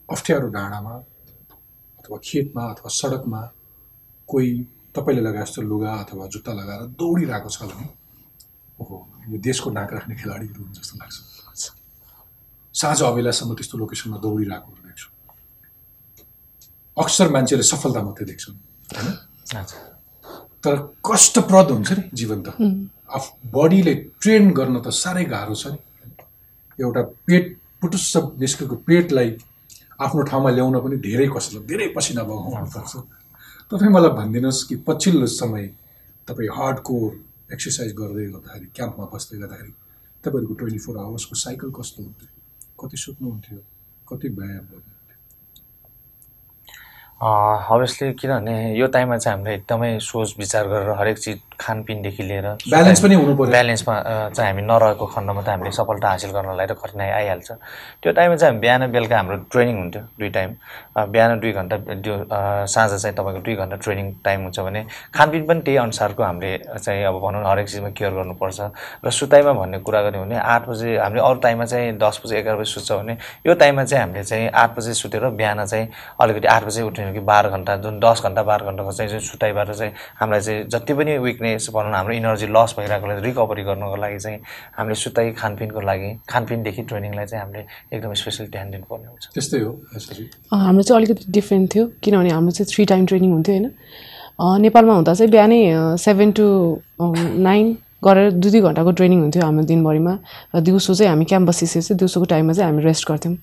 [0.10, 0.94] अप्ठ्यारो डाँडामा
[2.00, 3.42] अथवा खेतमा अथवा सडकमा
[4.30, 4.52] कोही
[4.98, 7.86] तपाईँले लगाए जस्तो लुगा अथवा जुत्ता लगाएर दौडिरहेको छ भने
[8.82, 8.96] ओहो
[9.30, 11.16] यो देशको नाक राख्ने खेलाडीहरू हुन् जस्तो लाग्छ।
[12.76, 15.08] साँझ अबेलासम्म त्यस्तो लोकेसनमा दौडिरहेकोहरू देख्छु।
[16.98, 18.58] अक्सर मान्छेले सफलता मात्रै देख्छन्
[18.94, 19.08] होइन?
[19.58, 19.80] हजुर
[20.64, 22.48] तर कष्टप्रद हुन्छ नि जीवन त।
[23.10, 25.80] आफ बडीले ट्रेन गर्न त साह्रै गाह्रो छ नि।
[26.80, 27.46] एउटा पेट
[27.82, 29.30] पुटुस्स निस्केको पेटलाई
[29.98, 32.94] आफ्नो ठाउँमा ल्याउन पनि धेरै कष्ट धेरै पसिना बगाउनु पर्छ
[33.72, 35.66] तपाईँ मलाई भनिदिनुहोस् कि पछिल्लो समय
[36.28, 37.10] तपाईँ हार्ड कोर
[37.54, 39.74] एक्सर्साइज गर्दै गर्दाखेरि क्याम्पमा बस्दै गर्दाखेरि
[40.24, 42.30] तपाईँहरूको ट्वेन्टी फोर आवर्सको साइकल कस्तो हुन्थ्यो?
[42.80, 43.60] कति सुत्नुहुन्थ्यो?
[44.08, 45.18] कति व्यायाम गर्नुहुन्थ्यो?
[47.76, 53.00] अभियसली किनभने यो टाइममा चाहिँ हामीले एकदमै सोच विचार गरेर हरेक चिज खानपिनदेखि लिएर ब्यालेन्स
[53.04, 53.96] पनि हुनु पर्यो ब्यालेन्समा
[54.36, 57.50] चाहिँ हामी नरहेको खण्डमा त हामीले सफलता हासिल गर्नलाई त कठिनाइ आइहाल्छ।
[58.02, 60.50] त्यो टाइममा चाहिँ हामी बिहान बेलुका हाम्रो ट्रेनिङ हुन्थ्यो दुई टाइम।
[61.12, 62.16] बिहान दुई घन्टा त्यो
[62.74, 64.82] साँझ चाहिँ तपाईँको दुई घन्टा ट्रेनिङ टाइम हुन्छ भने
[65.16, 68.60] खानपिन पनि त्यही अनुसारको हामीले चाहिँ अब भनौँ न हरेक चिजमा केयर गर्नुपर्छ।
[69.06, 72.56] र सुताइमा भन्ने कुरा गऱ्यो भने आठ बजे हामीले अरू टाइममा चाहिँ दस बजे एघार
[72.56, 73.18] बजी सुत्छ भने
[73.48, 75.88] यो टाइममा चाहिँ हामीले चाहिँ आठ बजे सुतेर बिहान चाहिँ
[76.22, 79.72] अलिकति आठ बजे उठ्यो कि बाह्र घन्टा जुन दस घन्टा बाह्र घन्टाको चाहिँ जुन सुताइबाट
[79.72, 84.20] चाहिँ हामीलाई चाहिँ जति पनि विकनेस भनौँ न हाम्रो इनर्जी लस भइरहेकोलाई रिकभरी गर्नको लागि
[84.20, 84.40] चाहिँ
[84.78, 87.64] हामीले सुताइ खानपिनको लागि खानपिनदेखि ट्रेनिङलाई चाहिँ हामीले
[87.96, 89.72] एकदम स्पेसल ध्यान दिनुपर्ने हुन्छ। त्यस्तै हो
[90.52, 93.68] हाम्रो चाहिँ अलिकति डिफ्रेन्ट थियो किनभने हाम्रो चाहिँ थ्री टाइम ट्रेनिङ हुन्थ्यो होइन।
[94.38, 95.60] अँ, नेपालमा हुँदा चाहिँ बिहानै
[95.98, 96.46] सेभेन टु
[97.48, 100.14] नाइन गरेर दुई दुई घन्टाको ट्रेनिङ हुन्थ्यो हाम्रो दिनभरिमा।
[100.56, 103.36] र दिउँसो चाहिँ हामी क्याम्प बसिसकेपछि दिउँसोको टाइममा चाहिँ हामी रेस्ट गर्थ्यौँ।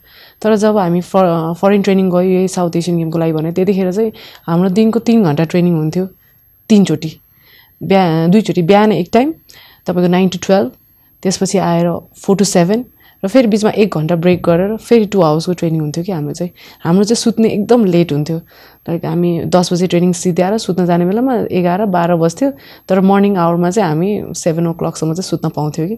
[0.43, 4.13] तर जब हामी फ फरेन ट्रेनिङ गयो यही साउथ एसियन गेमको लागि भने त्यतिखेर चाहिँ
[4.47, 6.07] हाम्रो दिनको तिन घन्टा ट्रेनिङ हुन्थ्यो
[6.71, 7.11] तिनचोटि।
[7.85, 9.33] बिहा दुईचोटि बिहान एक टाइम
[9.87, 10.73] तपाईँको नाइन टु टुवेल्भ
[11.23, 11.87] त्यसपछि आएर
[12.25, 12.85] फोर टु सेभेन
[13.23, 16.51] र फेरि बिचमा एक घन्टा ब्रेक गरेर फेरि टु आवर्सको ट्रेनिङ हुन्थ्यो कि हाम्रो चाहिँ।
[16.85, 18.37] हाम्रो चाहिँ सुत्ने एकदम लेट हुन्थ्यो।
[18.89, 22.51] लाइक हामी दस बजे ट्रेनिङ सिद्ध्याएर सुत्न जाने बेलामा एघार बाह्र बज्थ्यो
[22.89, 25.97] तर मर्निङ आवरमा चाहिँ हामी सेभेन ओ क्लकसम्म चाहिँ सुत्न पाउँथ्यौँ कि।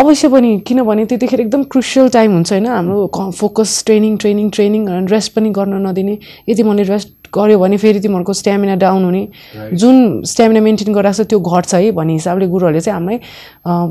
[0.00, 5.34] अवश्य पनि किनभने त्यतिखेर एकदम क्रुसियल टाइम हुन्छ होइन। हाम्रो focus training training training rest
[5.34, 9.22] पनि गर्न नदिने। यदि मैले रेस्ट गऱ्यो भने फेरि तिमीहरूको स्ट्यामिना डाउन हुने।
[9.72, 13.18] जुन स्ट्यामिना मेन्टेन गरिरहेको छ त्यो घट्छ है भन्ने हिसाबले गुरुहरूले चाहिँ हामीलाई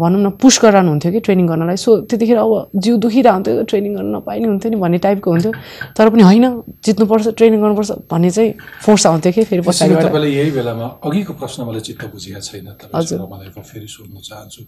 [0.02, 4.10] भनौँ न पुस गराउनुहुन्थ्यो कि ट्रेनिङ गर्नलाई। सो त्यतिखेर अब जिउ दुखिरहेको हुन्थ्यो ट्रेनिङ गर्न
[4.16, 5.52] नपाइने हुन्थ्यो नि भन्ने टाइपको हुन्थ्यो।
[5.98, 6.46] तर पनि होइन
[6.86, 8.52] जित्नुपर्छ ट्रेनिङ गर्नुपर्छ भन्ने चाहिँ
[8.86, 13.20] फोर्स आउँथ्यो कि फेरि तपाईँलाई यही बेलामा अघिको प्रश्न मलाई चित्त बुझेको छैन हजुर।
[13.62, 14.62] फेरि सोध्न चाहन्छु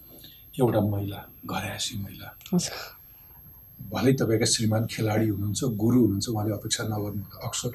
[0.62, 2.27] एउटा महिला घरायसी महिला।
[3.93, 7.71] भलै तपाईँका श्रीमान खेलाडी हुनुहुन्छ गुरु हुनुहुन्छ उहाँले अपेक्षा नगर्नु अक्सर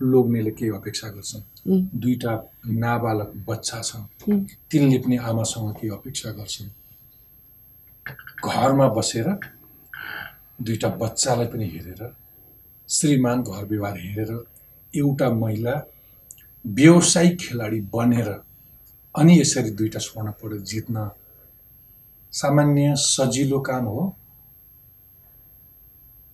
[0.00, 2.32] लोग्नेले केही अपेक्षा गर्छन् दुईटा
[2.66, 6.68] नाबालक बच्चा छन्। तिनले पनि आमासँग केही अपेक्षा गर्छन्।
[8.44, 9.28] घरमा बसेर
[10.62, 12.02] दुईटा बच्चालाई पनि हेरेर
[12.88, 14.32] श्रीमान घर व्यवहार हेरेर
[14.94, 15.74] एउटा महिला
[16.64, 18.28] व्यावसायिक खेलाडी बनेर
[19.14, 21.08] अनि यसरी दुईटा स्वर्ण पदक जित्न
[22.32, 24.02] सामान्य सजिलो काम हो।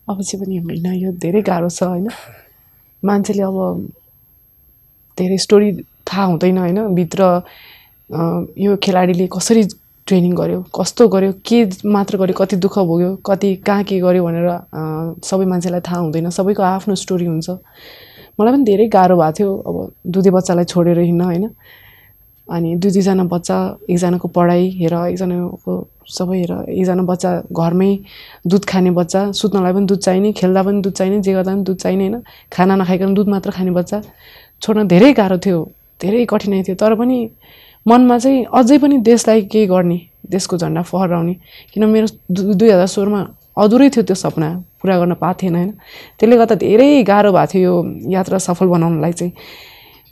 [0.08, 2.08] अवश्य पनि होइन यो धेरै गाह्रो छ होइन?
[3.04, 3.56] मान्छेले अब
[5.18, 5.70] धेरै स्टोरी
[6.08, 6.78] थाहा हुँदैन होइन?
[6.94, 7.20] भित्र
[8.58, 9.62] यो खेलाडीले कसरी
[10.06, 14.48] ट्रेनिङ गर्यो कस्तो गर्यो के मात्र गर्यो कति दुःख भोग्यो कति कहाँ के गर्यो भनेर
[15.24, 17.50] सबै मान्छेलाई थाहा हुँदैन। सबैको आफ्नो स्टोरी हुन्छ।
[18.40, 19.76] मलाई पनि धेरै गाह्रो भएको थियो अब
[20.12, 21.48] दुधे बच्चालाई छोडेर हिँड्न होइन?
[22.48, 23.56] अनि दुई दुईजना बच्चा
[23.90, 25.72] एकजनाको पढाइ हेर एकजनाको
[26.08, 27.90] सबै हेर एकजना बच्चा घरमै
[28.46, 31.76] दुध खाने बच्चा सुत्नलाई पनि दुध चाहिने खेल्दा पनि दुध चाहिने जे गर्दा पनि दुध
[31.84, 34.00] चाहिने होइन खाना नखाइकन दुध मात्र खाने बच्चा
[34.62, 35.60] छोड्न धेरै गाह्रो थियो
[36.00, 37.18] धेरै कठिनाइ थियो। तर पनि
[37.86, 39.98] मनमा चाहिँ अझै पनि देशलाई केही गर्ने
[40.30, 41.34] देशको झन्डा फहराउने
[41.72, 43.20] किन मेरो दु दुई हजार सोह्रमा
[43.62, 44.48] अधुरै थियो त्यो सपना
[44.80, 45.70] पुरा गर्न पाएको थिएन होइन।
[46.18, 47.74] त्यसले गर्दा धेरै गाह्रो भएको थियो यो
[48.12, 49.32] यात्रा सफल बनाउनलाई चाहिँ।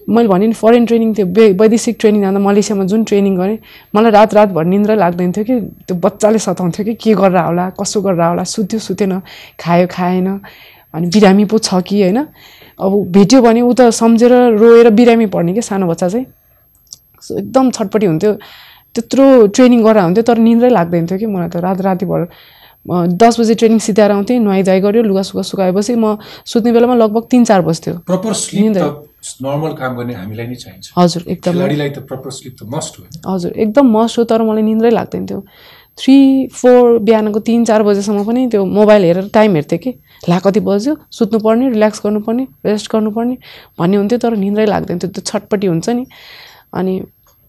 [0.08, 3.58] मैले भने नि फरेन ट्रेनिङ थियो वै वैदेशिक ट्रेनिङ जाँदा मलेसियामा जुन ट्रेनिङ गरेँ
[3.94, 5.54] मलाई रात रातभर निन्द्रै लाग्दैन थियो कि
[5.86, 9.20] त्यो बच्चाले सताउँथ्यो कि के गरेर होला कसो गरेर होला सुत्यो सुतेन
[9.60, 10.28] खायो खाएन
[10.94, 12.18] अनि बिरामी पो छ कि होइन?
[12.80, 16.26] अब भेट्यो भने ऊ त सम्झेर रोएर बिरामी पर्ने कि सानो बच्चा चाहिँ।
[17.22, 18.32] सो एकदम छटपट्टि हुन्थ्यो।
[18.94, 22.20] त्यत्रो ट्रेनिङ गरेर हुन्थ्यो तर निन्द्रै लाग्दैन थियो कि मलाई त रात रातिभर।
[23.14, 27.44] दस बजे ट्रेनिङ सिधाएर आउँथेँ नुहाइधुवाइ गऱ्यो लुगा सुगा सुकाएपछि म सुत्ने बेलामा लगभग तिन
[27.44, 27.94] चार बज्थ्यो।
[28.60, 29.11] निन्द्रा।
[29.42, 33.32] नर्मल काम गर्ने हामीलाई नै चाहिन्छ। हजुर एकदमै। खेलाडीलाई त प्रपर स्लिप त मस्ट हो।
[33.34, 35.40] हजुर एकदम मस्ट हो तर मलाई निन्द्रै लाग्दैन थियो
[35.98, 36.16] थ्री
[36.48, 39.90] फोर बिहानको तिन चार बजेसम्म पनि त्यो मोबाइल हेरेर टाइम हेर्थेँ कि।
[40.28, 40.96] ला कति बज्यो?
[41.12, 43.36] सुत्नुपर्ने रिल्याक्स गर्नुपर्ने रेस्ट गर्नुपर्ने
[43.78, 46.04] भन्ने हुन्थ्यो तर निन्द्रै लाग्दैन। थियो त्यो छटपट्टि हुन्छ नि।
[46.74, 46.94] अनि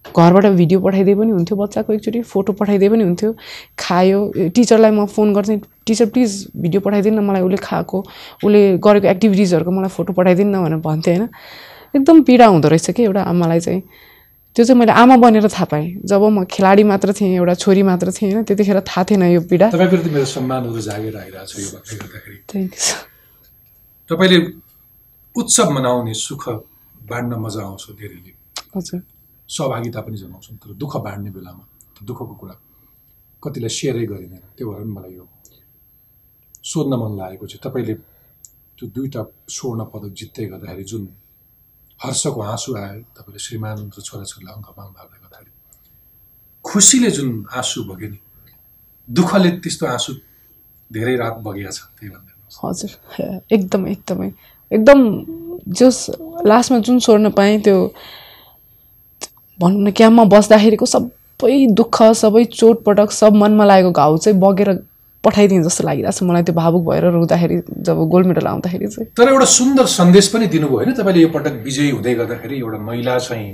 [0.03, 3.31] घरबाट भिडियो पठाइदिए पनि हुन्थ्यो बच्चाको एकचोटि फोटो पठाइदिए पनि हुन्थ्यो।
[3.79, 4.19] खायो
[4.55, 7.99] टिचरलाई म फोन गर्थेँ टिचर प्लिज भिडियो पठाइदिनु न मलाई उसले खाएको
[8.43, 11.29] उसले गरेको एक्टिभिटिजहरूको मलाई फोटो पठाइदिनु न भनेर भन्थेँ होइन।
[11.95, 13.81] एकदम पीडा हुँदो रहेछ कि एउटा आमालाई चाहिँ।
[14.55, 18.11] त्यो चाहिँ मैले आमा बनेर थाहा पाएँ। जब म खेलाडी मात्र थिएँ एउटा छोरी मात्र
[18.11, 19.69] थिएँ होइन त्यतिखेर थाहा थिएन यो पीडा।
[24.09, 24.37] तपाईँले
[25.35, 26.43] उत्सव मनाउने सुख
[27.09, 28.31] बाँड्न मजा आउँछ धेरैले।
[28.77, 29.01] हजुर।
[29.49, 31.63] सहभागिता पनि जनाउँछन् तर दुःख बाँड्ने बेलामा
[31.95, 32.55] त्यो दुःखको कुरा
[33.43, 35.25] कतिलाई सेयरै गरिँदैन। त्यो भएर पनि मलाई यो
[36.63, 37.95] सोध्न मन लागेको चाहिँ तपाईँले
[38.77, 41.03] त्यो दुईवटा स्वर्ण पदक जित्दै गर्दाखेरि जुन
[41.99, 45.51] हर्षको आँसु आयो तपाईँले श्रीमान र छोराछोरीलाई अङ्कमान भाग्दै गर्दाखेरि
[46.65, 48.19] खुसीले जुन आँसु बग्यो नि
[49.07, 50.11] दुःखले त्यस्तो आँसु
[50.91, 52.91] धेरै रात बगेको छ त्यही भन्दै हजुर।
[53.55, 54.29] एकदम एकदमै।
[54.71, 54.99] एकदम
[55.79, 55.97] जस
[56.45, 57.77] लास्टमा जुन स्वर्ण पाएँ त्यो
[59.63, 64.69] भनौँ न क्याम्पमा बस्दाखेरिको सबै दुःख सबै चोटपटक सब मनमा लागेको घाउ चाहिँ बगेर
[65.23, 69.29] पठाइदिएँ जस्तो लागिरहेको छ। मलाई त्यो भावुक भएर रुँदाखेरि जब गोल्ड मेडल आउँदाखेरि चाहिँ। तर
[69.29, 73.51] एउटा सुन्दर सन्देश पनि दिनुभयो होइन तपाईँले यो पटक विजयी हुँदै गर्दाखेरि एउटा महिला चाहिँ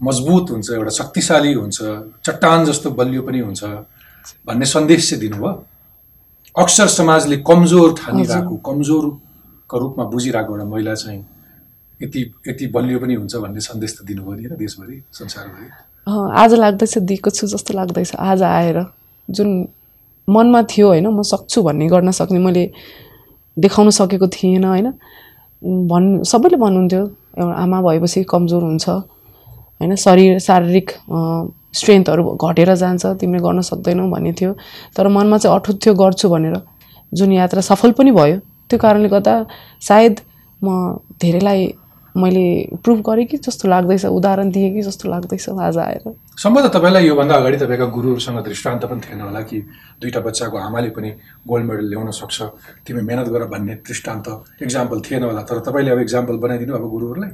[0.00, 1.78] मजबुत हुन्छ एउटा शक्तिशाली हुन्छ
[2.24, 3.62] चट्टान जस्तो बलियो पनि हुन्छ
[4.48, 5.52] भन्ने सन्देश चाहिँ दिनुभयो।
[6.56, 11.20] अक्सर समाजले कमजोर ठानिरहेको कमजोरको रूपमा बुझिरहेको एउटा महिला चाहिँ
[12.02, 15.66] यति यति बलियो पनि हुन्छ भन्ने सन्देश त दिनुभयो नि होइन देशभरि संसारभरि?
[16.06, 18.84] आज लाग्दैछ दिएको छु जस्तो लाग्दैछ। आज आएर
[19.28, 19.48] जुन
[20.28, 22.64] मनमा थियो होइन म सक्छु भन्ने गर्न सक्ने मैले
[23.56, 24.88] देखाउन सकेको थिएन होइन?
[25.62, 27.02] भन् सबैले भन्नुहुन्थ्यो
[27.38, 29.94] एउटा आमा भएपछि कमजोर हुन्छ होइन?
[29.96, 30.90] शरीर शारीरिक
[31.72, 34.52] स्ट्रेन्थहरू घटेर जान्छ तिमीले गर्न सक्दैनौ भन्ने थियो।
[34.96, 36.56] तर मनमा चाहिँ अठुट थियो गर्छु भनेर।
[37.12, 38.38] जुन यात्रा सफल पनि भयो
[38.70, 39.34] त्यो कारणले गर्दा
[39.80, 40.20] सायद
[40.62, 41.60] म धेरैलाई
[42.16, 42.44] मैले
[42.84, 46.02] प्रुभ गरेँ कि जस्तो लाग्दैछ उदाहरण दिएँ कि जस्तो लाग्दैछ आज आएर।
[46.38, 49.60] सम्भवतः तपाईँलाई योभन्दा अगाडि तपाईँका गुरुहरूसँग दृष्टान्त पनि थिएन होला कि
[50.00, 51.10] दुईवटा बच्चाको आमाले पनि
[51.48, 52.42] गोल्ड मेडल ल्याउन सक्छ
[52.86, 54.26] तिमी मेहनत गर भन्ने दृष्टान्त
[54.62, 57.30] इक्जाम्पल थिएन होला। तर तपाईँले अब इक्जाम्पल बनाइदिनु अब गुरुहरूलाई?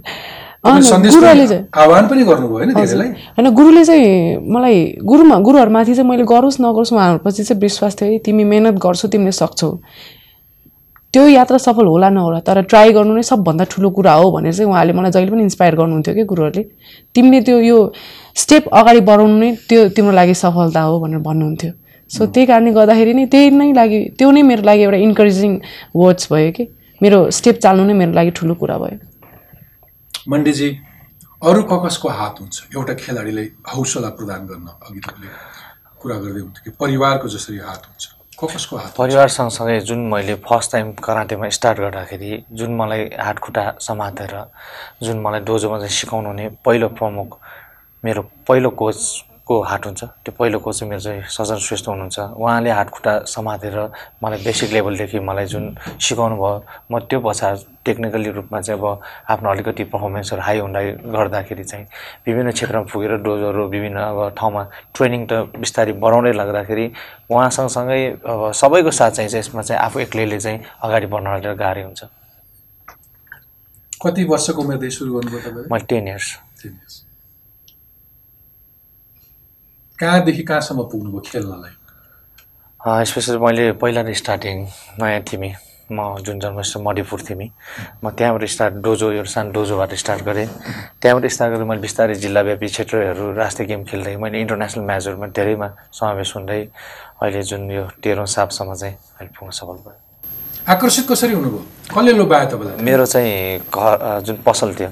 [0.67, 7.61] आह्वान पनि गर्नुभयो होइन गुरुले चाहिँ मलाई गुरुमा गुरुहरूमाथि चाहिँ मैले गरोस् नगरोस् उहाँहरूपछि चाहिँ
[7.61, 9.71] विश्वास थियो है तिमी मेहनत गर्छौ तिमीले सक्छौ।
[11.14, 14.71] त्यो यात्रा सफल होला नहोला तर ट्राई गर्नु नै सबभन्दा ठुलो कुरा हो भनेर चाहिँ
[14.71, 16.62] उहाँले मलाई जहिले पनि इन्सपायर गर्नुहुन्थ्यो कि गुरुहरूले।
[17.14, 17.79] तिमीले त्यो यो
[18.37, 21.73] स्टेप अगाडि बढाउनु नै त्यो तिम्रो लागि सफलता हो भनेर भन्नुहुन्थ्यो।
[22.11, 25.53] सो त्यही कारणले गर्दाखेरि नै त्यही नै लागि त्यो नै मेरो लागि एउटा इन्करेजिङ
[25.97, 26.64] वर्ड्स भयो कि।
[27.01, 28.99] मेरो स्टेप चाल्नु नै मेरो लागि ठुलो कुरा भयो।
[30.29, 30.68] मण्डेजी
[31.40, 32.57] अरू क कसको हात हुन्छ?
[32.77, 35.29] एउटा खेलाडीलाई हौसला प्रदान गर्न अघि तपाईँले
[36.01, 38.05] कुरा गर्दै हुन्थ्यो कि परिवारको जसरी हात हुन्छ?
[38.46, 38.94] कसको हात?
[38.98, 44.35] परिवार सँगसँगै जुन मैले फर्स्ट टाइम कराटेमा स्टार्ट गर्दाखेरि जुन मलाई हात खुट्टा समातेर
[45.03, 47.38] जुन मलाई डोजोमा चाहिँ सिकाउनु हुने पहिलो प्रमुख
[48.05, 48.70] मेरो पहिलो
[49.48, 50.04] कोचको हात हुन्छ?
[50.24, 53.76] त्यो पहिलो कोच मेरो चाहिँ सजन श्रेष्ठ हुनुहुन्छ। उहाँले हात खुट्टा समातेर
[54.20, 55.64] मलाई बेसिक लेभलदेखि मलाई जुन
[55.96, 56.61] सिकाउनु भयो
[56.92, 58.84] म त्यो पछाडि टेक्निकली रूपमा चाहिँ अब
[59.32, 60.84] आफ्नो अलिकति पर्फर्मेन्सहरू हाई हुँदै
[61.16, 61.84] गर्दाखेरि चाहिँ
[62.28, 66.87] विभिन्न क्षेत्रमा पुगेर डोजहरू विभिन्न अब ठाउँमा ट्रेनिङ त बिस्तारै बढाउँदै लाग्दाखेरि
[67.32, 72.02] उहाँ सँगसँगै अब सबैको साथ चाहिँ यसमा चाहिँ आफू एक्लैले चाहिँ अगाडि बढ्न गाह्रो हुन्छ।
[73.96, 76.97] कति वर्षको उमेरदेखि सुरु गर्नुभयो मैले टेन इयर्स। Ten years.
[80.00, 81.74] कहाँदेखि कहाँसम्म पुग्नुभयो खेल्नलाई?
[83.04, 84.56] स्पेसली मैले पहिला नै स्टार्टिङ
[85.02, 85.50] नयाँ थिमी
[85.90, 87.46] म जुन जन्मस्थल मणिपुर थिमी
[88.04, 90.46] म त्यहाँबाट स्टार्ट डोजो एउटा सानो डोजोबाट स्टार्ट गरेँ।
[91.02, 96.30] त्यहाँबाट स्टार्ट गरेर मैले बिस्तारै जिल्लाव्यापी क्षेत्रहरू राष्ट्रिय गेम खेल्दै मैले इन्टरनेसनल म्याचहरूमा धेरैमा समावेश
[96.37, 96.62] हुँदै
[97.18, 99.98] अहिले जुन यो तेह्रौँ सापसम्म चाहिँ अहिले पुग्न सफल भयो
[100.68, 101.62] आकर्षित कसरी हुनुभयो?
[101.90, 102.84] कसले लोभ्यायो तपाईँलाई?
[102.84, 104.90] मेरो चाहिँ घर जुन पसल थियो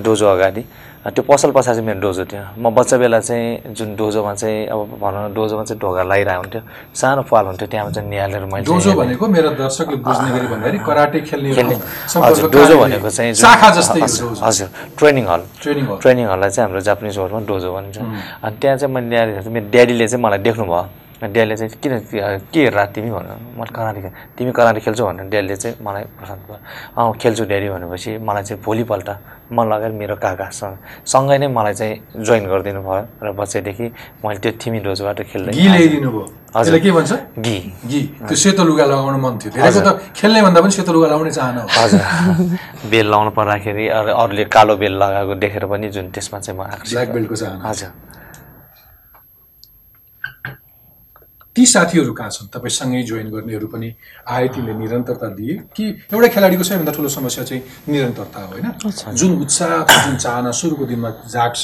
[0.00, 0.62] डोजो अगाडि।
[1.00, 5.00] त्यो पसल पछाडि चाहिँ मेरो डोजो थियो। म बच्चा बेला चाहिँ जुन डोजोमा चाहिँ अब
[5.00, 6.60] भनौँ न डोजोमा चाहिँ ढोका लगाइरहेको हुन्थ्यो।
[6.92, 11.20] सानो पाल हुन्थ्यो त्यहाँ चाहिँ निहालेर मैले डोजो। भनेको मेरो दर्शकले बुझ्ने गरी भन्दाखेरि कराटे
[11.24, 14.68] खेल्ने हजुर डोजो। भनेको चाहिँ हजुर,
[15.00, 15.40] training hall.
[15.62, 15.96] Training hall.
[16.04, 17.98] Training हललाई चाहिँ हाम्रो जापानिज वर्डमा डोजो भनिन्छ।
[18.44, 20.84] अनि त्यहाँ चाहिँ मैले ल्याएर मेरो ड्याडीले चाहिँ मलाई देख्नुभयो।
[21.20, 21.92] ड्याडीले चाहिँ किन
[22.52, 26.42] के हेरेर तिमी भन्नु मैले कराटे खेल तिमी कराटे खेल्छौ भनेर ड्याडीले चाहिँ मलाई पसन्द
[26.48, 26.58] भयो
[26.96, 29.08] अँ खेल्छु ड्याडी भनेपछि मलाई चाहिँ भोलिपल्ट
[29.52, 30.76] म लगायत मेरो काकासँग
[31.12, 33.86] सँगै नै मलाई चाहिँ जोइन गरिदिनु भयो र बच्चैदेखि
[34.24, 35.52] मैले त्यो थिमी डोजोबाट खेल्दै
[36.50, 37.12] हजुर। के भन्छ?
[37.38, 41.06] घी। घी। त्यो सेतो लुगा लगाउन मन थियो। धेरैको त खेल्ने भन्दा पनि सेतो लुगा
[41.06, 42.00] लगाउने चाहना हजुर।
[42.90, 46.90] बेल लाउनु पर्दाखेरि अरू अरूले कालो बेल लगाएको देखेर पनि जुन त्यसमा चाहिँ म आकर्षित
[46.90, 47.90] ब्ल्याक। बेल्टको चाहना हजुर।
[51.60, 52.48] ती साथीहरू कहाँ छन्?
[52.56, 53.88] तपाईँसँगै जोइन गर्नेहरू पनि
[54.24, 58.66] आए तिमीले निरन्तरता दिए कि एउटा खेलाडीको सबैभन्दा ठुलो समस्या चाहिँ निरन्तरता हो होइन?
[59.12, 61.62] जुन उत्साह जुन चाहना सुरुको दिनमा जाग्छ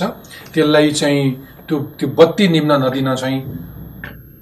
[0.53, 1.25] त्यसलाई चाहिँ
[1.65, 3.41] त्यो त्यो बत्ती निम्न नदिन चाहिँ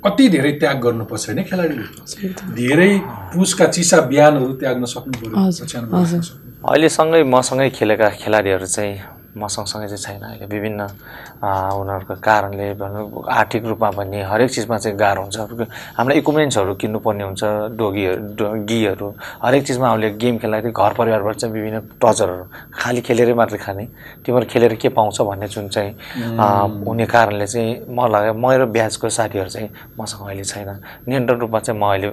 [0.03, 1.87] कति धेरै त्याग गर्नुपर्छ होइन खेलाडीले?
[2.59, 2.91] धेरै
[3.31, 5.39] पुसका चिसा बिहानहरू त्याग्न सक्नु पऱ्यो।
[6.67, 8.95] अहिलेसँगै मसँगै खेलेका खेलाडीहरू चाहिँ
[9.37, 10.81] म सँगसँगै चाहिँ छैन अहिले। विभिन्न
[11.81, 13.05] उनीहरूको कारणले भनौँ
[13.39, 15.39] आर्थिक रूपमा पनि हरेक चिजमा चाहिँ गाह्रो हुन्छ।
[15.99, 17.43] हामीलाई इक्विपमेन्ट्सहरू किन्नुपर्ने हुन्छ
[17.79, 19.09] डोगीहरू डो- गीहरू।
[19.43, 22.45] हरेक चिजमा हामीले गेम खेल्दाखेरि घर परिवारबाट चाहिँ विभिन्न टचरहरू
[22.79, 23.85] खालि खेलेरै मात्रै खाने।
[24.25, 25.91] तिमीहरू खेलेर के पाउँछ भन्ने जुन चाहिँ
[26.87, 29.69] हुने कारणले चाहिँ मलाई मेरो ब्याचको साथीहरू चाहिँ
[30.01, 30.69] मसँग अहिले छैन।
[31.09, 32.09] निरन्तर रूपमा चाहिँ म अहिले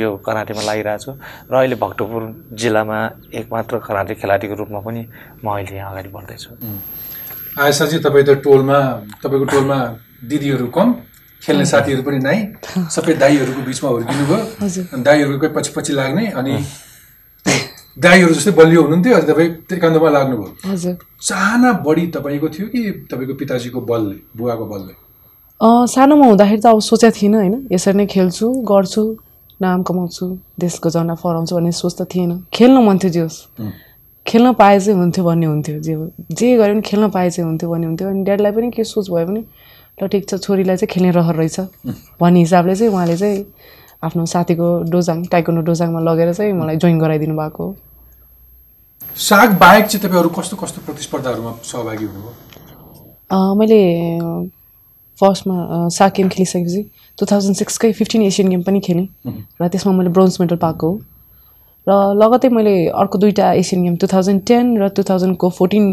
[0.00, 1.12] यो कराटेमा लागिरहेको छु।
[1.52, 2.22] र अहिले भक्तपुर
[2.60, 2.98] जिल्लामा
[3.38, 5.02] एकमात्र कराटे खेलाडीको रूपमा पनि
[5.44, 8.78] म अहिले यहाँ अगाडि बढ्दैछु। आएसाजी तपाईँ त टोलमा
[9.22, 9.78] तपाईँको टोलमा
[10.30, 10.88] दिदीहरू कम
[11.42, 12.38] खेल्ने साथीहरू पनि नाइ
[12.94, 16.54] सबै दाईहरूको बिचमा हुर्किनु भयो दाईहरूकै पछि पछि लाग्ने अनि
[17.98, 23.34] दाईहरू जस्तै बलियो हुनुहुन्थ्यो अनि तपाईँ एकान्तमा लाग्नुभयो। हजुर। चाहना बढी तपाईँको थियो कि तपाईँको
[23.40, 24.94] पिताजीको बलले बुवाको बलले?
[25.60, 29.02] सानोमा हुँदाखेरि त अब सोचेको थिइनँ होइन। यसरी नै खेल्छु गर्छु
[29.60, 30.24] नाम कमाउँछु
[30.58, 33.38] देशको झन्डा फहराउँछु भन्ने सोच त थिएन। खेल्न मन थियो जे होस्
[34.26, 35.94] खेल्न पाए चाहिँ हुन्थ्यो भन्ने हुन्थ्यो। जे
[36.30, 39.26] जे गरे पनि खेल्न पाए चाहिँ हुन्थ्यो भन्ने हुन्थ्यो। अनि ड्याडीलाई पनि के सोच भयो
[39.26, 39.42] भने
[40.02, 41.60] ल ठिक छ छोरीलाई चाहिँ खेल्ने रहर रहेछ।
[42.20, 43.44] भन्ने हिसाबले चाहिँ उहाँले चाहिँ
[44.04, 47.74] आफ्नो साथीको डोजाङ टाइकोन्डो डोजाङमा लगेर चाहिँ मलाई जोइन गराइदिनु भएको
[49.16, 52.32] साग बाहेक चाहिँ तपाईँ अरू कस्तो कस्तो प्रतिस्पर्धाहरूमा सहभागी हुनुभयो?
[53.58, 53.80] मैले
[55.20, 56.82] फर्स्टमा साग गेम खेलिसकेपछि
[57.18, 59.06] टु थाउजन्ड सिक्सकै फिफ्टिन एसियन गेम पनि खेलेँ।
[59.60, 61.00] र त्यसमा मैले ब्रोन्ज मेडल पाएको हो।
[61.86, 61.90] र
[62.22, 65.84] लगतै मैले अर्को दुईवटा Asian game two thousand ten र टु थाउजन्डको फोर्टिन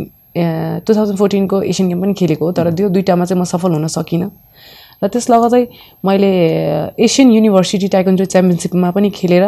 [0.85, 3.87] टु थाउजन्ड फोर्टिनको एसियन गेम पनि खेलेको हो तर त्यो दुइटामा चाहिँ म सफल हुन
[3.89, 4.29] सकिनँ।
[5.01, 5.63] र त्यस लगतै
[6.05, 6.29] मैले
[6.99, 9.43] एसियन युनिभर्सिटी टाइकन्ड्रो च्याम्पियनसिपमा पनि खेलेर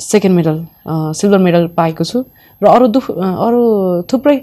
[0.00, 0.56] सेकेन्ड मेडल
[1.18, 2.24] सिल्भर मेडल पाएको छु।
[2.62, 3.62] र अरू दु अरू
[4.08, 4.36] थुप्रै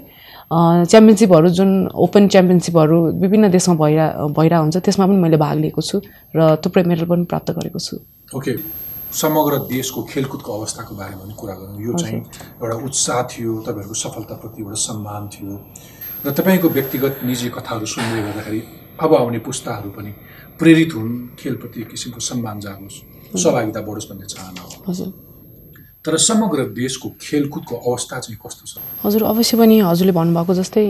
[0.52, 1.70] च्याम्पियनसिपहरू जुन
[2.04, 4.06] ओपन च्याम्पियनसिपहरू विभिन्न देशमा भइरह
[4.38, 5.96] भइरहेको हुन्छ त्यसमा पनि मैले भाग लिएको छु
[6.36, 7.96] र थुप्रै मेडल पनि प्राप्त गरेको छु।
[8.36, 8.52] ओके
[9.12, 12.20] समग्र देशको खेलकुदको अवस्थाको बारेमा पनि कुरा गरौँ। यो चाहिँ
[12.62, 15.54] एउटा उत्साह थियो तपाईँहरूको सफलताप्रति एउटा सम्मान थियो
[16.26, 18.62] र तपाईँको व्यक्तिगत निजी कथाहरू सुन्दै गर्दाखेरि
[19.00, 20.10] अब आउने पुस्ताहरू पनि
[20.58, 22.96] प्रेरित हुन् खेलप्रति एक किसिमको सम्मान जागोस्।
[23.34, 25.08] सहभागिता बढोस् भन्ने चाहना हो। हजुर।
[26.04, 28.78] तर समग्र देशको खेलकुदको अवस्था चाहिँ कस्तो छ?
[29.04, 30.86] हजुर अवश्य पनि हजुरले भन्नुभएको जस्तै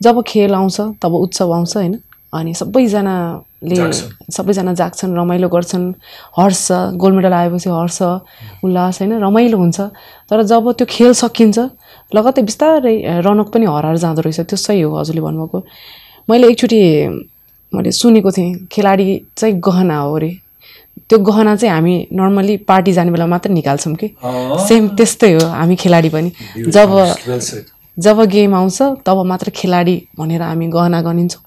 [0.00, 1.94] जब खेल आउँछ तब उत्सव आउँछ होइन?
[2.32, 3.76] अनि सबैजनाले।
[4.32, 5.84] सबैजना जाग्छन् रमाइलो गर्छन्।
[6.38, 6.66] हर्ष
[6.96, 7.98] गोल्ड मेडल आएपछि हर्ष
[8.64, 9.12] उल्लास होइन?
[9.20, 9.80] रमाइलो हुन्छ।
[10.30, 11.58] तर जब त्यो खेल सकिन्छ
[12.14, 15.58] लगत्तै बिस्तारै रौनक पनि हराएर जाँदो रहेछ। त्यो सही हो हजुरले भन्नुभएको।
[16.28, 16.80] मैले एकचोटि
[17.72, 20.30] मैले सुनेको थिएँ खेलाडी चाहिँ गहना हो अरे।
[21.08, 24.08] त्यो गहना चाहिँ हामी नर्मली पार्टी जाने बेला मात्र निकाल्छौँ कि?
[24.68, 26.32] सेम त्यस्तै हो हामी खेलाडी पनि।
[26.68, 26.90] जब.
[27.96, 31.42] जब गेम आउँछ तब मात्र खेलाडी भनेर हामी गहना गनिन्छौँ।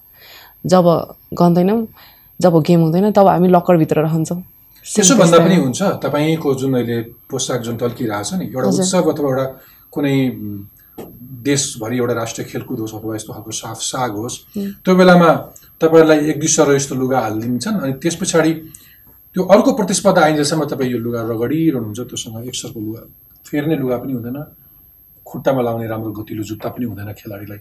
[0.65, 0.86] जब
[1.34, 1.80] गन्दैनौँ
[2.39, 4.41] जब गेम हुँदैन तब हामी लकरभित्र रहन्छौँ।
[4.86, 9.45] त्यसो भन्दा पनि हुन्छ तपाईँको जुन अहिले पोसाक जुन टल्किरहेछ नि एउटा उत्सव अथवा एउटा
[9.93, 10.15] कुनै
[11.47, 15.30] देशभरि एउटा राष्ट्रिय खेलकुद होस् अथवा यस्तो खालको साफ साग होस् त्यो बेलामा
[15.82, 18.54] तपाईँहरूलाई एक दुई सर यस्तो लुगा हालिदिन्छन् अनि त्यस पछाडि
[19.36, 23.01] त्यो अर्को प्रतिस्पर्धा आइन्जेलसम्म तपाईँ यो लुगा रगडिरहनुहुन्छ त्योसँग एक सरको लुगा
[23.45, 24.38] फेर्ने लुगा पनि हुँदैन
[25.25, 27.60] खुट्टामा लाउने राम्रो गतिलो जुत्ता पनि हुँदैन खेलाडीलाई।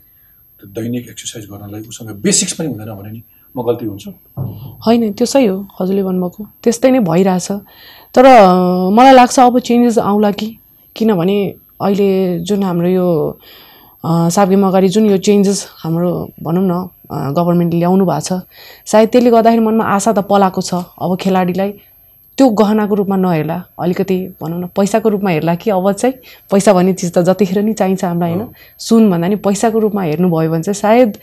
[0.60, 3.22] दैनिक एक्सर्साइज गर्नलाई उसँग बेसिक्स पनि हुँदैन भने नि
[3.56, 4.10] म गल्ती हुन्छु।
[4.86, 7.48] होइन त्यो सही हो हजुरले भन्नुभएको। त्यस्तै नै भइरहेछ।
[8.14, 8.24] तर
[8.96, 10.48] मलाई लाग्छ अब चेन्जेस आउला कि?
[10.96, 11.36] किनभने
[11.82, 12.08] अहिले
[12.46, 13.06] जुन हाम्रो यो
[14.04, 16.10] अँ, सात गेम अगाडि जुन यो चेन्जेस हाम्रो
[16.44, 18.32] भनौँ न गभर्मेन्टले ल्याउनु भएको छ
[18.90, 21.70] सायद त्यसले गर्दाखेरि मनमा आशा त पलाएको छ अब खेलाडीलाई
[22.38, 26.14] त्यो गहनाको रूपमा नहेर्ला अलिकति भनौँ न पैसाको रूपमा हेर्ला कि अब चाहिँ
[26.50, 28.48] पैसा भन्ने चिज त जतिखेर नि चाहिन्छ हामीलाई होइन?
[28.78, 31.18] सुन भन्दा नि पैसाको रूपमा हेर्नुभयो भने चाहिँ सायद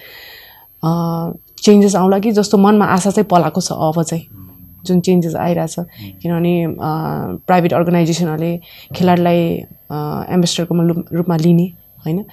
[1.63, 4.24] चेन्जेस आउला कि जस्तो मनमा आशा चाहिँ पलाएको छ अब चाहिँ
[4.86, 5.76] जुन चेन्जेस आइरहेछ।
[6.21, 6.54] किनभने
[7.45, 8.52] प्राइभेट अर्गनाइजेसनहरूले
[8.95, 9.39] खेलाडीलाई
[10.34, 10.74] एम्बेसडरको
[11.17, 11.67] रूपमा लिने
[12.06, 12.24] होइन?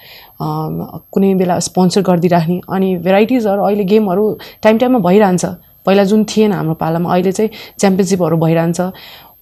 [1.12, 4.25] कुनै बेला स्पोन्सर गरिदिइराख्ने। अनि भेराइटिजहरू अहिले गेमहरू
[4.62, 5.45] टाइम टाइममा भइरहन्छ।
[5.88, 8.81] पहिला जुन थिएन हाम्रो पालामा अहिले चाहिँ च्याम्पियनसिपहरू भइरहन्छ।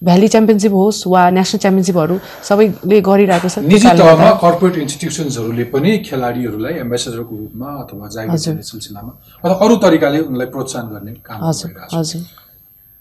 [0.07, 2.15] भ्याली च्याम्पियनसिप होस् वा नेसनल च्याम्पियनसिपहरू
[2.49, 9.55] सबैले गरिरहेको छ निजी तहमा कर्पोरेट इन्स्टिट्युसन्सहरूले पनि खेलाडीहरूलाई एम्बेसडरको रूपमा अथवा जागिर सिलसिलामा अथवा
[9.65, 12.21] अरू तरिकाले उनलाई प्रोत्साहन गर्ने काम हजुर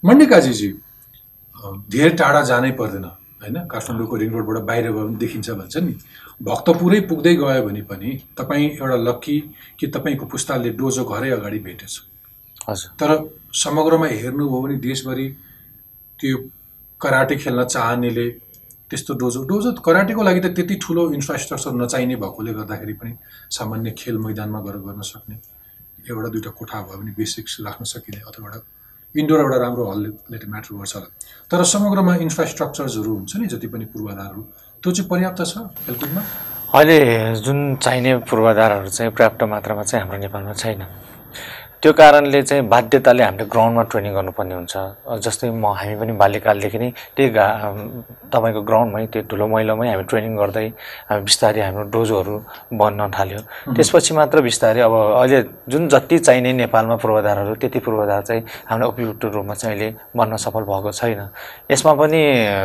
[0.03, 0.69] मण्डिकाजीजी
[1.91, 3.05] धेरै टाढा जानै पर्दैन
[3.43, 3.57] होइन?
[3.71, 5.93] काठमाडौँको रिङ रोडबाट बाहिर गयो भने देखिन्छ भन्छ नि।
[6.47, 9.37] भक्तपुरै पुग्दै गयो भने पनि तपाईँ एउटा लक्की
[9.79, 11.93] कि तपाईँको पुस्ताले डोजो घरै अगाडि भेटेछ।
[12.99, 13.09] तर
[13.63, 15.27] समग्रमा हेर्नुभयो भने देशभरि
[16.19, 16.37] त्यो
[17.01, 18.29] कराटे खेल्न चाहनेले
[18.89, 23.11] त्यस्तो डोजो डोजो कराटेको लागि त त्यति ठुलो इन्फ्रास्ट्रक्चर नचाहिने भएकोले गर्दाखेरि पनि
[23.57, 25.35] सामान्य खेल मैदानमा गएर गर्न सक्ने
[26.09, 28.59] एउटा दुइटा कोठा भयो भने बेसिक्स राख्न सकिने अथवा एउटा
[29.15, 31.07] इन्डोर एउटा राम्रो हलले त म्याटर गर्छ होला।
[31.51, 34.41] तर समग्रमा इन्फ्रास्ट्रक्चर्सहरू हुन्छ नि जति पनि पूर्वाधारहरू
[34.83, 35.53] त्यो चाहिँ पर्याप्त छ
[35.85, 36.21] खेलकुदमा?
[36.77, 36.99] अहिले
[37.45, 40.81] जुन चाहिने पूर्वाधारहरू चाहिँ पर्याप्त मात्रामा चाहिँ हाम्रो नेपालमा छैन।
[41.85, 44.73] त्यो कारणले चाहिँ बाध्यताले हामीले ग्राउन्डमा ट्रेनिङ गर्नुपर्ने हुन्छ।
[45.21, 47.45] जस्तै म हामी पनि बाल्यकालदेखि नै त्यही गा
[48.33, 50.65] तपाईँको ग्राउन्डमै त्यो ठुलो मैलामै हामी ट्रेनिङ गर्दै
[51.13, 52.35] हामी बिस्तारै हाम्रो डोजोहरू
[52.73, 53.39] बन्न थाल्यो।
[53.77, 59.21] त्यसपछि मात्र बिस्तारै अब अहिले जुन जति चाहिने नेपालमा पूर्वाधारहरू त्यति पूर्वाधार चाहिँ हामीलाई उपयुक्त
[59.37, 61.21] रूपमा चाहिँ अहिले बन्न सफल भएको छैन।
[61.69, 62.21] यसमा पनि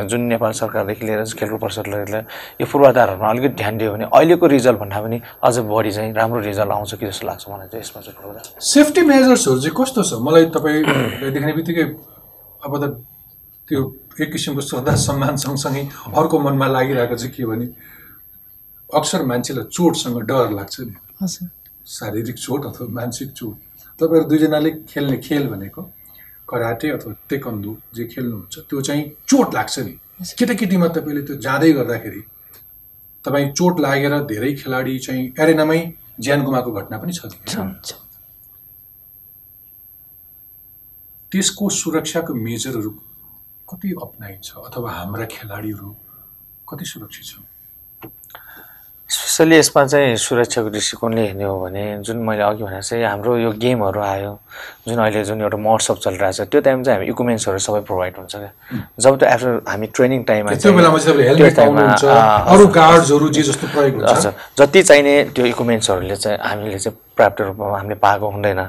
[0.09, 2.25] जुन नेपाल सरकारदेखि लिएर खेलकुद परिषदले लिएर
[2.57, 6.73] यो पूर्वाधारहरूमा अलिकति ध्यान दियो भने अहिलेको रिजल्ट भन्दा पनि अझ बढी चाहिँ राम्रो रिजल्ट
[6.73, 10.12] आउँछ कि जस्तो लाग्छ मलाई चाहिँ यसमा चाहिँ पूर्वाधार। सेफ्टी मेजर्सहरू चाहिँ कस्तो छ?
[10.23, 10.83] मलाई तपाईँ
[11.35, 11.85] देख्ने बित्तिकै
[12.62, 12.85] अब त
[13.68, 13.80] त्यो
[14.20, 15.82] एक किसिमको श्रद्धा सम्मान सँगसँगै
[16.16, 17.66] अर्को मनमा लागिरहेको चाहिँ के भने
[18.91, 20.95] अक्सर मान्छेलाई चोटसँग डर लाग्छ नि।
[21.87, 23.57] शारीरिक चोट अथवा मानसिक चोट।
[24.01, 25.82] तपाईँहरू दुईजनाले खेल्ने खेल भनेको
[26.49, 29.95] कराटे अथवा तेकन्दु जे खेल्नुहुन्छ त्यो चाहिँ चोट लाग्छ नि।
[30.39, 32.22] केटाकेटीमा तपाईँले त्यो जाँदै गर्दाखेरि
[33.24, 35.80] तपाईँ चोट लागेर धेरै खेलाडी चाहिँ एरेनामै
[36.20, 37.74] ज्यान गुमाएको घटना पनि छ नि, छ होइन?
[37.85, 37.93] छ
[41.33, 42.91] त्यसको सुरक्षाको मेजरहरू
[43.70, 45.95] कति अप्नाइन्छ अथवा हाम्रा खेलाडीहरू
[46.68, 47.45] कति सुरक्षित छन्?
[49.11, 53.51] स्पेसली यसमा चाहिँ सुरक्षाको दृष्टिकोणले हेर्ने हो भने जुन मैले अघि भने चाहिँ हाम्रो यो
[53.62, 54.33] गेमहरू आयो
[54.89, 58.35] जुन अहिले जुन एउटा महोत्सव चलिरहेको छ त्यो टाइम चाहिँ हामी इक्विपमेन्ट्सहरू सबै प्रोभाइड हुन्छ
[58.37, 58.51] क्या।
[59.03, 62.05] जब त्यो आफ्टर हामी ट्रेनिङ टाइममा त्यो बेलामा चाहिँ तपाईँले हेलमेट पाउनुहुन्छ
[62.55, 67.41] अरू गार्ड्सहरू जे जस्तो प्रयोग हुन्छ। हजुर जति चाहिने त्यो इक्विपमेन्ट्सहरूले चाहिँ हामीले चाहिँ पर्याप्त
[67.53, 68.61] रूपमा हामीले पाएको हुँदैन।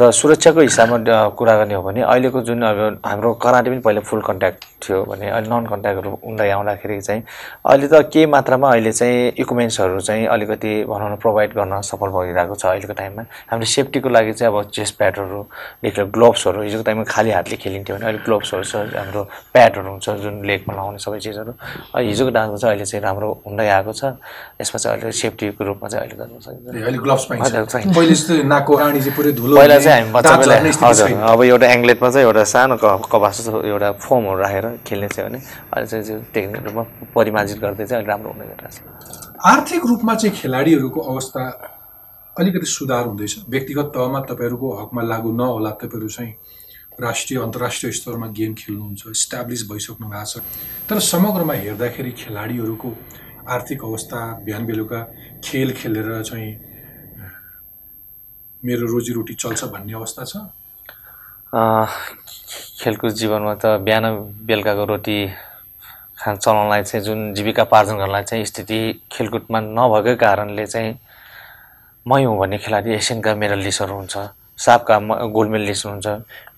[0.00, 4.20] र सुरक्षाको हिसाबमा कुरा गर्ने हो भने अहिलेको जुन अब हाम्रो कराटे पनि पहिला फुल
[4.24, 7.22] कन्ट्याक्ट थियो भने अहिले नन कन्ट्याक्टहरू हुँदै आउँदाखेरि चाहिँ
[7.68, 12.54] अहिले त केही मात्रामा अहिले चाहिँ इक्विपमेन्ट्सहरू चाहिँ अलिकति भनौँ न प्रोभाइड गर्न सफल भइरहेको
[12.56, 13.22] छ अहिलेको टाइममा
[13.52, 15.40] हामीले सेफ्टीको लागि चाहिँ अब चेस्ट प्याडहरू
[15.84, 19.22] लिएर ग्लोभ्सहरू हिजोको टाइममा खाली हातले खेलिन्थ्यो भने अहिले ग्लोभ्सहरू छ हाम्रो
[19.52, 21.52] प्याडहरू हुन्छ जुन लेगमा लगाउने सबै चिजहरू।
[21.98, 24.02] हिजोको डान्समा चाहिँ अहिले चाहिँ राम्रो हुँदै आएको छ।
[24.60, 29.56] यसमा चाहिँ अहिले सेफ्टीको रूपमा चाहिँ अहिले गर्न सकिन्छ पहिले जस्तो नाकको चाहिँ पुरै धुलो
[29.56, 32.26] पहिला हुने, चाहिँ हामी बच्चा दाँत बेला झर्ने स्थिति हजुर। छैन। अब एउटा एङ्ग्लेटमा चाहिँ
[32.26, 36.62] एउटा सानो क कबास जस्तो एउटा फोमहरू राखेर खेल्ने थियो भने अहिले चाहिँ त्यो टेक्निक
[36.66, 36.84] रूपमा
[37.16, 41.42] परिमार्जित गर्दै चाहिँ अहिले राम्रो हुँदै गइरहेको छ। आर्थिक रूपमा चाहिँ खेलाडीहरूको अवस्था
[42.36, 46.32] अलिकति सुधार हुँदैछ। व्यक्तिगत तहमा तपाईँहरूको हकमा लागु नहोला तपाईँहरू चाहिँ
[47.00, 50.42] राष्ट्रिय अन्तर्राष्ट्रिय स्तरमा गेम खेल्नुहुन्छ इस्टाब्लिस भइसक्नु भएको छ।
[50.88, 52.88] तर समग्रमा हेर्दाखेरि खेलाडीहरूको
[53.48, 55.00] आर्थिक अवस्था बिहान बेलुका
[55.44, 56.50] खेल खेलेर चाहिँ
[58.62, 60.34] मेरो रोजीरोटी चल्छ भन्ने अवस्था छ?
[62.80, 64.04] खेलकुद जीवनमा त बिहान
[64.46, 65.18] बेलुकाको रोटी
[66.18, 68.78] खान चलाउनलाई चाहिँ जुन जीविका पार्जन गर्नलाई चाहिँ स्थिति
[69.12, 70.94] खेलकुदमा नभएकै कारणले चाहिँ
[72.06, 74.14] मै हुँ भन्ने खेलाडी एसियनका मेडलिस्टहरू हुन्छ
[74.58, 74.98] सापका
[75.34, 76.06] गोल्ड मेडलिस्ट हुन्छ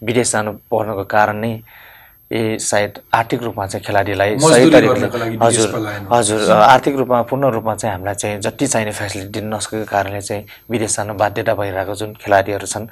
[0.05, 1.53] विदेश जानु पर्नुको कारण नै
[2.35, 5.69] ए सायद आर्थिक रूपमा चाहिँ खेलाडीलाई सही तरिकाले हजुर
[6.13, 10.45] हजुर आर्थिक रूपमा पूर्ण रूपमा चाहिँ हामीलाई चाहिँ जति चाहिने फेसिलिटी दिन नसकेको कारणले चाहिँ
[10.71, 12.87] विदेश जानु बाध्यता भइरहेको जुन खेलाडीहरू छन्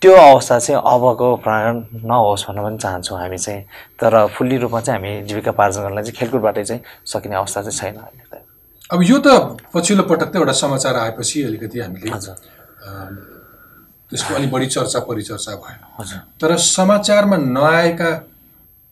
[0.00, 3.62] त्यो अवस्था चाहिँ अबको प्राण नहोस् भन्न पनि चाहन्छौँ हामी चाहिँ।
[4.00, 6.82] तर फुल्ली रूपमा चाहिँ हामी जीविका पार्जन गर्नलाई चाहिँ खेलकुदबाटै चाहिँ
[7.12, 8.38] सकिने अवस्था चाहिँ छैन अहिले।
[8.90, 12.10] अब यो त पछिल्लो पटक त एउटा समाचार आएपछि अलिकति हामीले
[14.10, 18.10] त्यसको अलिक बढी चर्चा परिचर्चा भयो। हजुर। तर समाचारमा नआएका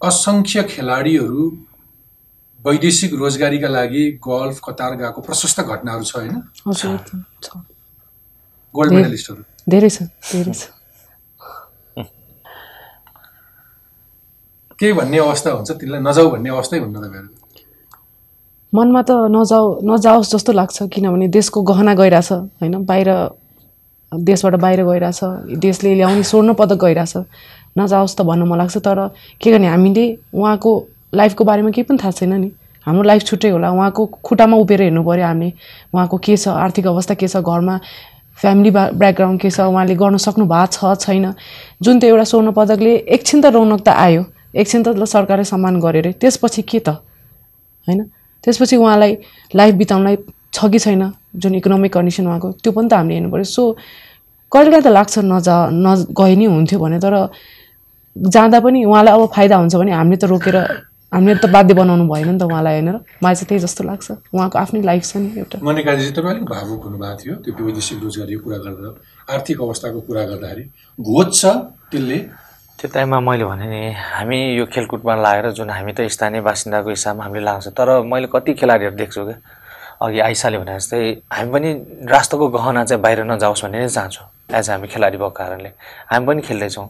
[0.01, 1.43] असङ्ख्य खेलाडीहरू
[2.61, 6.35] वैदेशिक रोजगारीका लागि गल्फ कतार गएको प्रशस्त घटनाहरू छ होइन?
[6.69, 7.47] हजुर एकदम छ।
[8.75, 9.99] गोल्ड मेडलिस्टहरू। धेरै छ
[10.33, 10.63] धेरै छ।
[14.79, 15.71] केही भन्ने अवस्था हुन्छ?
[15.81, 17.31] तिनलाई नजाऊ भन्ने अवस्थै हुन्न तपाईँहरू
[18.73, 22.31] मनमा त नजाओ नजाओस् जस्तो लाग्छ किनभने देशको गहना गइरहेछ
[22.61, 22.75] होइन?
[22.85, 23.09] बाहिर
[24.13, 25.21] देशबाट बाहिर गइरहेछ
[25.65, 27.15] देशले ल्याउने स्वर्ण पदक गइरहेछ।
[27.79, 28.99] नजाओस् त भन्न मन लाग्छ तर
[29.41, 30.05] के गर्ने हामीले
[30.35, 30.73] उहाँको
[31.15, 32.51] लाइफको बारेमा केही पनि थाहा छैन नि।
[32.87, 35.53] हाम्रो लाइफ छुट्टै होला उहाँको खुट्टामा उभिएर हेर्नु पऱ्यो हामीले।
[35.95, 37.79] उहाँको के छ आर्थिक अवस्था के छ घरमा
[38.39, 41.35] फ्यामिली बा ब्याकग्राउन्ड के छ उहाँले गर्न सक्नु भएको छ छैन।
[41.83, 44.23] जुन त्यो एउटा स्वर्ण पदकले एकछिन त रौनक त आयो।
[44.55, 46.89] एकछिन त सरकारले सम्मान गर्यो अरे। त्यसपछि के त?
[47.89, 48.01] होइन?
[48.45, 49.13] त्यसपछि उहाँलाई
[49.55, 50.17] लाइफ बिताउनलाई
[50.55, 51.03] छ कि छैन
[51.37, 53.63] जुन इकोनोमिक कन्डिसन उहाँको त्यो पनि त हामीले हेर्नु पऱ्यो। सो
[54.53, 57.15] कहिलेकाहीँ त लाग्छ नजा न गए नि हुन्थ्यो भने तर
[58.17, 60.57] जाँदा पनि उहाँलाई अब फाइदा हुन्छ भने हामीले त रोकेर
[61.13, 62.89] हामीले त बाध्य बनाउनु भएन नि त उहाँलाई होइन?
[62.89, 66.45] र मलाई चाहिँ त्यही जस्तो लाग्छ। उहाँको आफ्नै लाइफ छ नि एउटा। मनिकाजी तपाईँ अलिक
[66.49, 68.89] भावुक हुनुभएको थियो त्यो वैदेशिक रोजगारीको कुरा गर्दा।
[69.35, 70.65] आर्थिक अवस्थाको कुरा गर्दाखेरि
[70.99, 71.41] घोज्छ
[71.93, 72.19] त्यसले?
[72.79, 77.23] त्यो टाइममा मैले भने नि हामी यो खेलकुदमा लागेर जुन हामी त स्थानीय बासिन्दाको हिसाबमा
[77.25, 79.39] हामीले लाग्छ तर मैले कति खेलाडीहरू देख्छु क्या?
[79.97, 81.01] अघि आइसाले भने जस्तै
[81.33, 81.69] हामी पनि
[82.05, 84.27] राष्ट्रको गहना चाहिँ बाहिर नजाओस् भन्ने नै चाहन्छौँ
[84.59, 85.71] एज हामी खेलाडी भएको कारणले।
[86.13, 86.89] हामी पनि खेल्दैछौँ।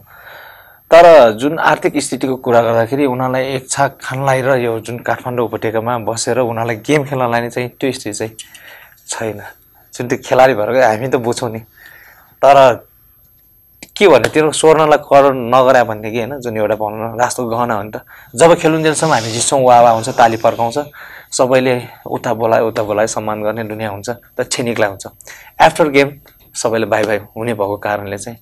[0.91, 5.97] तर जुन आर्थिक स्थितिको कुरा गर्दाखेरि उनीहरूलाई एक छाक खानलाई र यो जुन काठमाडौँ उपत्यकामा
[6.07, 8.31] बसेर उनीहरूलाई गेम खेल्नलाई नै चाहिँ त्यो स्थिति चाहिँ
[9.11, 9.41] छैन।
[9.93, 11.59] जुन त्यो खेलाडी भएर हामी त बुझ्छौँ नि।
[12.41, 12.57] तर
[13.97, 17.83] के भने त्यो स्वर्णलाई कर नगरा भनेदेखि होइन जुन एउटा भनौँ न राष्ट्रको गहना हो
[17.83, 18.07] नि त।
[18.39, 20.77] जब खेलुन्जेलसम्म हामी जित्छौँ वा वा हुन्छ ताली फर्काउँछ
[21.35, 21.75] सबैले
[22.07, 24.09] उता बोलायो उता बोलायो सम्मान गर्ने दुनियाँ हुन्छ
[24.39, 25.05] त छिनिक्ला हुन्छ।
[25.67, 26.15] आफ्टर गेम
[26.55, 28.39] सबैले बाई बाई हुने भएको कारणले चाहिँ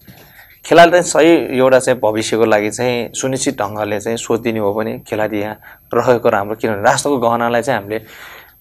[0.65, 5.39] खेलाडी चाहिँ सही एउटा चाहिँ भविष्यको लागि चाहिँ सुनिश्चित ढङ्गले चाहिँ सोधिदिने हो भने खेलाडी
[5.39, 5.55] यहाँ
[5.93, 7.99] रहेको राम्रो किनभने राष्ट्रको गहनालाई चाहिँ हामीले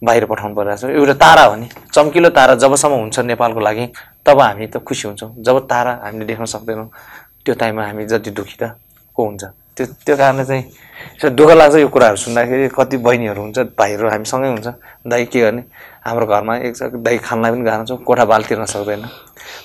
[0.04, 3.86] बाहिर पठाउनु परिरहेको छ। एउटा तारा हो नि। चम्किलो तारा जबसम्म हुन्छ नेपालको लागि
[4.26, 6.88] तब हामी त खुसी हुन्छौँ। जब तारा हामीले देख्न सक्दैनौँ
[7.44, 8.76] त्यो टाइममा हामी जति दुखी त
[9.16, 9.44] को हुन्छ?
[9.76, 14.48] त्यो त्यो कारणले चाहिँ दुःख लाग्छ यो कुराहरू सुन्दाखेरि। कति बहिनीहरू हुन्छ भाइहरू हामी सँगै
[14.52, 14.68] हुन्छ।
[15.08, 15.62] दाइ के गर्ने?
[16.04, 19.02] हाम्रो घरमा एक दाइ खानलाई पनि गाह्रो छ कोठा बाल तिर्न सक्दैन।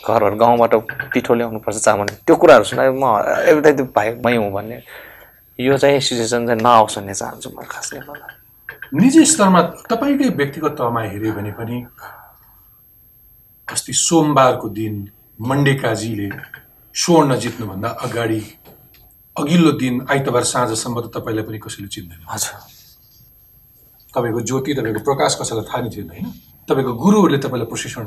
[0.08, 0.74] घरहरू गाउँबाट
[1.14, 3.06] पिठो ल्याउनुपर्छ चामल त्यो कुराहरू सुन्दाखेरि म
[3.60, 4.78] time त्यो भाइ मै हुँ भन्ने।
[5.60, 7.92] यो चाहिँ सिचुएसन चाहिँ नआओस् भन्ने चाहन्छु म खास
[8.96, 9.62] निजी स्तरमा
[9.92, 11.78] तपाईँकै व्यक्तिगत तहमा हेऱ्यो भने पनि
[13.68, 14.96] अस्ति सोमबारको दिन
[15.40, 16.30] मण्डे काजीले
[16.96, 18.42] स्वर्ण जित्नुभन्दा अगाडि
[19.36, 22.69] अघिल्लो दिन आइतबार साँझसम्म त तपाईँलाई पनि कसैले चिन्दैन। हजुर।
[24.14, 26.28] तपाईँको ज्योति तपाईँको प्रकाश कसैलाई थाहा नै थिएन होइन?
[26.70, 28.06] तपाईँको गुरुहरूले तपाईँलाई प्रशिक्षण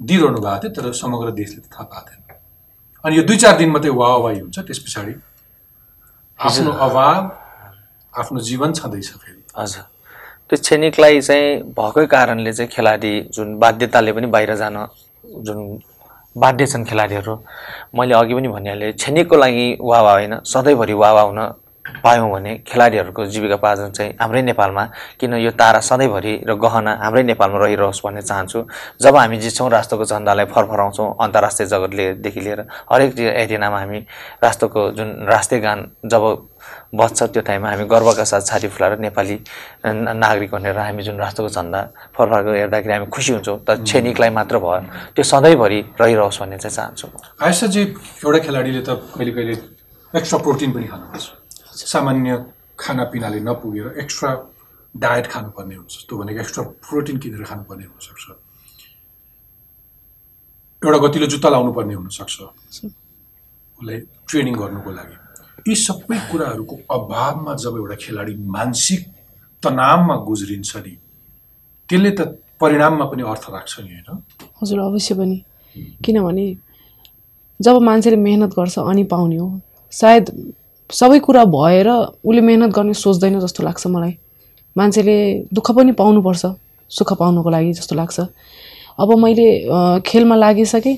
[0.00, 2.38] दिइरहनु भएको थियो तर समग्र देशले त थाहा पाएको थिएन।
[3.04, 5.14] अनि यो दुई चार दिन मात्रै वाहवाही हुन्छ त्यस पछाडि
[6.38, 7.22] आफ्नो अभाव
[8.14, 9.82] आफ्नो जीवन छँदैछ फेरि। हजुर।
[10.48, 14.76] त्यो क्षणिकलाई चाहिँ भएकै कारणले चाहिँ खेलाडी जुन बाध्यताले पनि बाहिर जान
[15.46, 15.58] जुन
[16.36, 17.34] बाध्य छन् खेलाडीहरू
[17.94, 21.40] मैले अघि पनि भनिहालेँ क्षणिकको लागि वावा होइन सधैँभरि वावा हुन
[21.84, 24.84] पायौँ भने खेलाडीहरूको जीविकापार्जन चाहिँ हाम्रै नेपालमा
[25.20, 28.64] किन यो तारा सधैँभरि र गहना हाम्रै नेपालमा रहिरहोस् भन्ने चाहन्छु।
[29.02, 32.60] जब हामी जित्छौँ राष्ट्रको झन्डालाई फरफराउँछौँ अन्तर्राष्ट्रिय जगतलेदेखि लिएर
[32.92, 33.98] हरेक एरिनामा हामी
[34.44, 36.24] राष्ट्रको जुन राष्ट्रिय गान जब
[36.94, 39.38] बज्छ त्यो टाइममा हामी गर्वका साथ छाती फुलाएर नेपाली
[39.84, 41.80] नागरिक भनेर हामी जुन राष्ट्रको झन्डा
[42.16, 44.80] फरफराएको हेर्दाखेरि हामी खुसी हुन्छौँ तर क्षणिकलाई मात्र भयो।
[45.14, 47.08] त्यो सधैँभरि रहिरहोस् भन्ने चाहिँ चाहन्छु
[47.44, 47.82] आयसाजी
[48.24, 49.54] एउटा खेलाडीले त कहिले कहिले
[50.14, 51.43] एक्स्ट्रा प्रोटिन पनि खानुपर्छ
[51.74, 52.30] सामान्य
[52.78, 54.30] खानापिनाले नपुगेर एक्स्ट्रा
[54.94, 58.24] डायट खानुपर्ने हुन्छ त्यो भनेको एक्स्ट्रा प्रोटिन किनेर खानुपर्ने हुनसक्छ।
[60.82, 63.98] एउटा गतिलो जुत्ता लाउनु पर्ने हुनसक्छ उसलाई
[64.28, 65.16] ट्रेनिङ गर्नुको लागि।
[65.68, 69.02] यी सबै कुराहरूको अभावमा जब एउटा खेलाडी मानसिक
[69.62, 70.94] तनावमा गुज्रिन्छ नि
[71.88, 72.20] त्यसले त
[72.60, 74.08] परिणाममा पनि अर्थ राख्छ नि होइन?
[74.62, 75.38] हजुर अवश्य पनि।
[76.04, 76.46] किनभने
[77.60, 79.48] जब मान्छेले मेहनत गर्छ अनि पाउने हो
[79.92, 80.24] सायद
[80.90, 81.88] सबै कुरा भएर
[82.24, 84.16] उसले मेहनत गर्ने सोच्दैन जस्तो लाग्छ मलाई।
[84.76, 85.16] मान्छेले
[85.54, 86.44] दुःख पनि पाउनुपर्छ
[86.90, 88.20] सुख पाउनुको लागि जस्तो लाग्छ।
[89.00, 89.46] अब मैले
[90.06, 90.96] खेलमा लागिसकेँ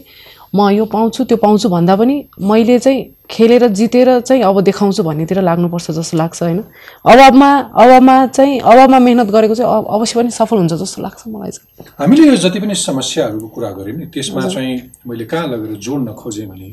[0.54, 5.40] म यो पाउँछु त्यो पाउँछु भन्दा पनि मैले चाहिँ खेलेर जितेर चाहिँ अब देखाउँछु भन्नेतिर
[5.42, 6.60] लाग्नुपर्छ जस्तो लाग्छ होइन?
[7.04, 11.86] अभावमा अभावमा चाहिँ अभावमा मेहनत गरेको चाहिँ अवश्य पनि सफल हुन्छ जस्तो लाग्छ मलाई चाहिँ।
[11.98, 14.74] हामीले यो जति पनि समस्याहरूको कुरा गऱ्यौँ नि त्यसमा चाहिँ
[15.06, 16.68] मैले कहाँ लगेर जोड्न खोजेँ भने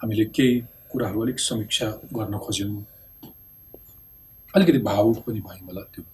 [0.00, 0.54] हामीले केही
[0.96, 1.86] कुराहरू अलिक समीक्षा
[2.16, 2.84] गर्न खोज्यौँ।
[4.54, 6.04] अलिकति भावुक पनि भयौँ होला त्यो।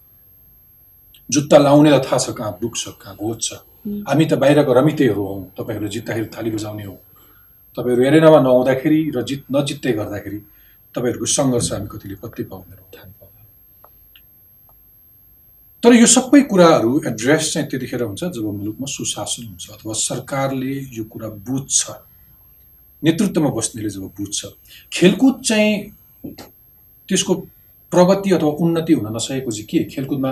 [1.31, 3.49] जुत्ता लाउनेलाई थाहा छ कहाँ दुख्छ कहाँ घोज्छ
[4.11, 6.99] हामी त बाहिरको रमितेहरू हौँ। तपाईँहरू जित्दाखेरि थाली बजाउने हो।
[7.79, 10.39] तपाईँहरू एरेनामा नहुँदाखेरि र जित नजित्दै गर्दाखेरि
[10.95, 13.47] तपाईँहरूको सङ्घर्ष हामी कतिले पत्तै पाउँदैनौँ थाहा पाउँदैन।
[15.83, 21.05] तर यो सबै कुराहरू एड्रेस चाहिँ त्यतिखेर हुन्छ जब मुलुकमा सुशासन हुन्छ अथवा सरकारले यो
[21.07, 22.12] कुरा बुझ्छ।
[23.03, 24.41] नेतृत्वमा बस्नेले जब बुझ्छ
[24.93, 25.71] खेलकुद चाहिँ
[27.09, 27.35] त्यसको
[27.93, 29.85] प्रगति अथवा उन्नति हुन नसकेको चाहिँ के?
[29.85, 30.31] खेलकुदमा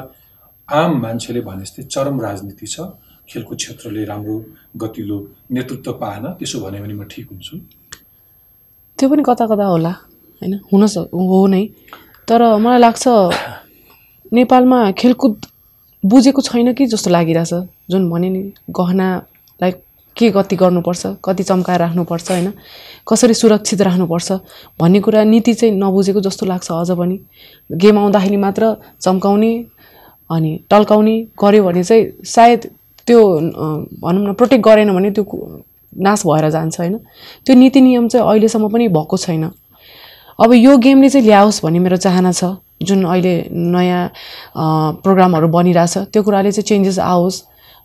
[0.69, 2.81] आम मान्छेले भने जस्तै चरम राजनीति छ।
[3.29, 4.37] खेलकुद क्षेत्रले राम्रो
[4.77, 5.19] गतिलो
[5.51, 7.57] नेतृत्व पाएन त्यसो भन्यो भने म ठिक हुन्छु।
[8.99, 9.93] त्यो पनि कता कता होला
[10.43, 10.55] होइन?
[10.73, 10.83] हुन
[11.31, 11.65] हो नै।
[12.29, 13.05] तर मलाई लाग्छ
[14.33, 15.35] नेपालमा खेलकुद
[16.03, 17.53] बुझेको छैन कि जस्तो लागिरहेछ।
[17.91, 19.73] जुन भने नि गहनालाई
[20.17, 22.53] के गति गर्नुपर्छ कति चम्काएर राख्नुपर्छ होइन?
[23.09, 24.33] कसरी सुरक्षित राख्नुपर्छ
[24.81, 27.19] भन्ने कुरा नीति चाहिँ नबुझेको जस्तो लाग्छ अझ पनि।
[27.71, 29.53] गेम आउँदाखेरि मात्र चम्काउने
[30.31, 32.61] अनि टल्काउने गऱ्यो भने चाहिँ सायद
[33.07, 33.21] त्यो
[34.03, 35.25] भनौँ न प्रोटेक्ट गरेन भने त्यो
[35.93, 36.97] नाश भएर जान्छ होइन?
[37.47, 39.51] त्यो नीति नियम चाहिँ अहिलेसम्म पनि भएको छैन।
[40.39, 44.03] अब यो गेमले चाहिँ ल्याओस् भन्ने मेरो चाहना छ। जुन अहिले नयाँ
[45.03, 47.37] प्रोग्रामहरू बनिरहेछ त्यो कुराले चाहिँ चेन्जेस आओस्।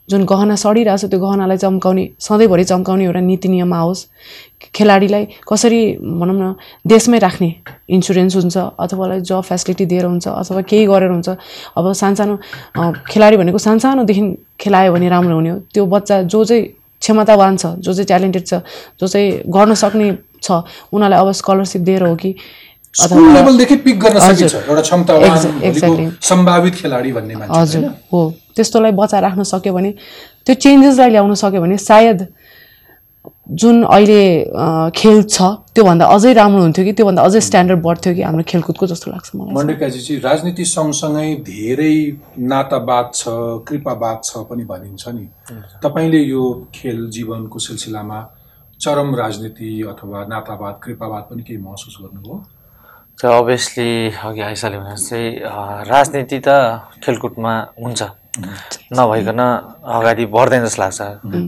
[0.09, 4.05] जुन गहना सडिरहेछ त्यो गहनालाई चम्काउने सधैँभरि चम्काउने एउटा नीति नियम आओस्।
[4.75, 6.55] खेलाडीलाई कसरी भनौँ न
[6.87, 7.49] देशमै राख्ने
[7.89, 11.29] इन्सुरेन्स हुन्छ अथवा जब फेसिलिटी दिएर हुन्छ अथवा केही गरेर हुन्छ।
[11.77, 12.35] अब सानसानो
[13.09, 14.23] खेलाडी भनेको सानसानोदेखि
[14.59, 16.63] खेलायो भने राम्रो हुने हो। त्यो बच्चा जो चाहिँ
[17.01, 18.53] क्षमतावान छ जो चाहिँ ट्यालेन्टेड छ
[18.99, 20.07] जो चाहिँ गर्न सक्ने
[20.41, 20.51] छ
[20.93, 22.35] उनीहरूलाई अब स्कलरसिप दिएर हो कि
[22.95, 26.17] स्कुल लेभलदेखि पिक गर्न। सकिन्छ। एउटा क्षमतावान.
[26.23, 27.83] सम्भावित खेलाडी भन्ने मान्छे हजुर।
[28.13, 28.21] हो।
[28.55, 29.91] त्यस्तोलाई बचाएर राख्न सक्यो भने
[30.45, 32.27] त्यो चेन्जेसलाई ल्याउन सक्यो भने सायद
[33.51, 34.21] जुन अहिले
[34.95, 35.41] खेल छ
[35.75, 39.53] त्योभन्दा अझै राम्रो हुन्थ्यो कि त्योभन्दा अझै स्ट्यान्डर्ड बढ्थ्यो कि हाम्रो खेलकुदको जस्तो लाग्छ मलाई।
[39.55, 41.95] मण्डेकाजी चाहिँ राजनीति सँगसँगै धेरै
[42.39, 43.23] नातावाद छ
[43.67, 45.25] कृपावाद छ पनि भनिन्छ नि।
[45.83, 46.43] तपाईँले यो
[46.73, 48.19] खेल जीवनको सिलसिलामा
[48.79, 52.35] चरम राजनीति अथवा नातावाद कृपावाद पनि केही महसुस गर्नुभयो?
[53.19, 53.89] त्यो अभियसली
[54.27, 54.95] अघि आइसाले भने
[55.39, 56.49] अँ, राजनीति त
[57.03, 57.53] खेलकुदमा
[57.83, 58.01] हुन्छ।
[58.97, 59.39] नभइकन
[59.95, 60.99] अगाडि बढ्दैन जस्तो लाग्छ।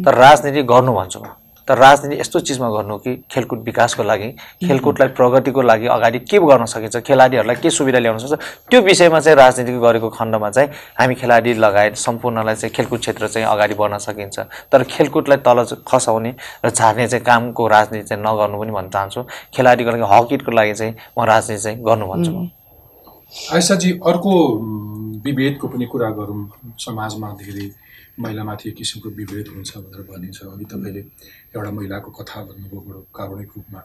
[0.06, 1.28] तर राजनीति गर्नु भन्छु। म
[1.68, 4.30] तर राजनीति यस्तो चिजमा गर्नु कि खेलकुद विकासको लागि
[4.68, 8.34] खेलकुदलाई प्रगतिको लागि अगाडि के गर्न सकिन्छ खेलाडीहरूलाई के सुविधा ल्याउन सक्छ
[8.70, 13.48] त्यो विषयमा चाहिँ राजनीति गरेको खण्डमा चाहिँ हामी खेलाडी लगायत सम्पूर्णलाई चाहिँ खेलकुद क्षेत्र चाहिँ
[13.48, 14.40] अगाडि बढ्न सकिन्छ।
[14.72, 16.34] तर खेलकुदलाई तल खसाउने
[16.66, 19.24] र झार्ने चाहिँ कामको राजनीति चाहिँ नगर्नु पनि भन्न चाहन्छु।
[19.56, 22.50] खेलाडीको लागि हकिटको लागि चाहिँ म राजनीति चाहिँ गर्नु भन्छु। म
[23.54, 24.32] आयसाजी अर्को
[25.26, 26.40] विभेदको पनि कुरा गरौँ
[26.80, 27.68] समाजमा धेरै।
[28.20, 31.02] महिलामाथि एक किसिमको विभेद हुन्छ भनेर भनिन्छ। अघि तपाईँले
[31.56, 33.82] एउटा महिलाको कथा भन्नुभयो बडो कारुणिक रूपमा।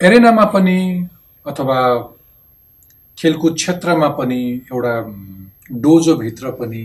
[0.00, 0.78] एरेनामा पनि
[1.46, 1.78] अथवा
[3.18, 4.40] खेलकुद क्षेत्रमा पनि
[4.72, 4.94] एउटा
[5.80, 6.82] डोजोभित्र पनि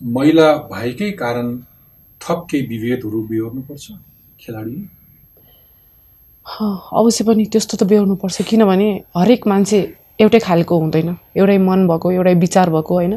[0.00, 1.46] महिला भएकै कारण
[2.20, 3.86] थप केही विभेदहरू बिहोर्नुपर्छ
[4.40, 4.76] खेलाडी।
[6.46, 9.80] अवश्य पनि त्यस्तो त बेहोर्नुपर्छ किनभने हरेक मान्छे
[10.18, 13.14] एउटै खालको हुँदैन। एउटै मन भएको एउटै विचार भएको होइन?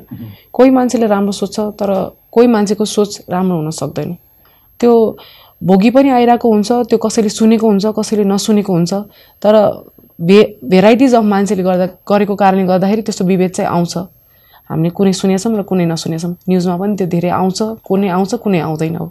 [0.54, 1.90] कोही मान्छेले राम्रो सोच्छ तर
[2.32, 4.10] कोही मान्छेको सोच राम्रो हुन सक्दैन।
[4.80, 4.92] त्यो
[5.62, 8.94] भोगी पनि आइरहेको हुन्छ त्यो कसैले सुनेको हुन्छ कसैले नसुनेको हुन्छ
[9.42, 9.54] तर
[10.22, 13.94] भे भेराइटिज अफ मान्छेले गर्दा गरेको कारणले गर्दाखेरि त्यस्तो विभेद चाहिँ आउँछ।
[14.70, 18.96] हामीले कुनै सुनेछौँ र कुनै नसुनेछौँ। न्युजमा पनि त्यो धेरै आउँछ कुनै आउँछ कुनै आउँदैन
[18.96, 19.08] हो।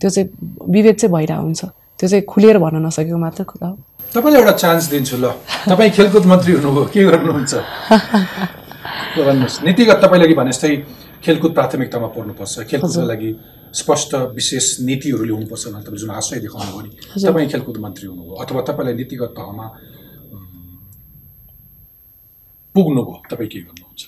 [0.00, 0.28] त्यो चाहिँ
[0.68, 1.62] विभेद चाहिँ भइरहेको हुन्छ।
[1.98, 3.76] त्यो चाहिँ खुलेर भन्न नसकेको मात्र कुरा हो।
[4.16, 5.36] तपाईँलाई एउटा चान्स दिन्छु ल।
[5.68, 7.52] तपाईँ खेलकुद मन्त्री हुनुभयो के गर्नुहुन्छ?
[9.12, 10.72] भन्नुहोस्। नीतिगत तपाईँले अघि भने जस्तै
[11.20, 13.30] खेलकुद प्राथमिकतामा पर्नुपर्छ। खेलकुदको लागि
[13.76, 16.90] स्पष्ट विशेष नीतिहरू ल्याउनुपर्छ भनेर तपाईँ जुन आशय देखाउनु भयो नि
[17.28, 19.66] तपाईँ खेलकुद मन्त्री हुनुभयो अथवा तपाईँलाई नीतिगत तहमा
[22.74, 24.02] पुग्नुभयो तपाईँ के गर्नुहुन्छ?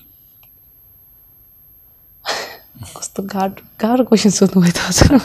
[2.97, 5.21] कस्तो गाह्रो गाह्रो क्वेसन सोध्नुभयो त हजुर।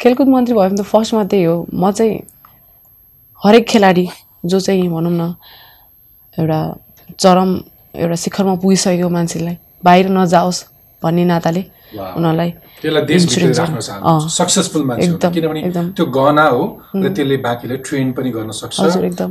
[0.00, 2.14] खेलकुद मन्त्री भयो भने त फर्स्टमा त्यही हो। म चाहिँ
[3.44, 4.06] हरेक खेलाडी
[4.44, 5.34] जो चाहिँ भनौँ न
[6.38, 6.60] एउटा
[7.20, 7.50] चरम
[7.94, 10.60] एउटा शिखरमा पुगिसकेको मान्छेलाई बाहिर नजाओस्
[11.02, 11.62] भन्ने नाताले।
[11.96, 12.50] उनीहरूलाई
[14.36, 15.60] सक्सेसफुल मान्छे किनभने।
[15.96, 16.62] त्यो गहना हो
[16.96, 18.76] र त्यसले बाँकीलाई ट्रेन पनि गर्न सक्छ।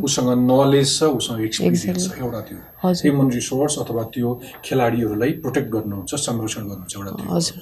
[0.07, 2.17] उसँग नलेज छ उसँग एक्सपिरियन्स छ.
[2.21, 4.29] एउटा त्यो। ह्युमन रिसोर्स अथवा त्यो
[4.65, 7.59] खेलाडीहरूलाई प्रोटेक्ट गर्नुहुन्छ संरक्षण गर्नुहुन्छ एउटा त्यो हजुर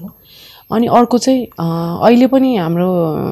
[0.71, 2.89] अनि अर्को चाहिँ अहिले पनि हाम्रो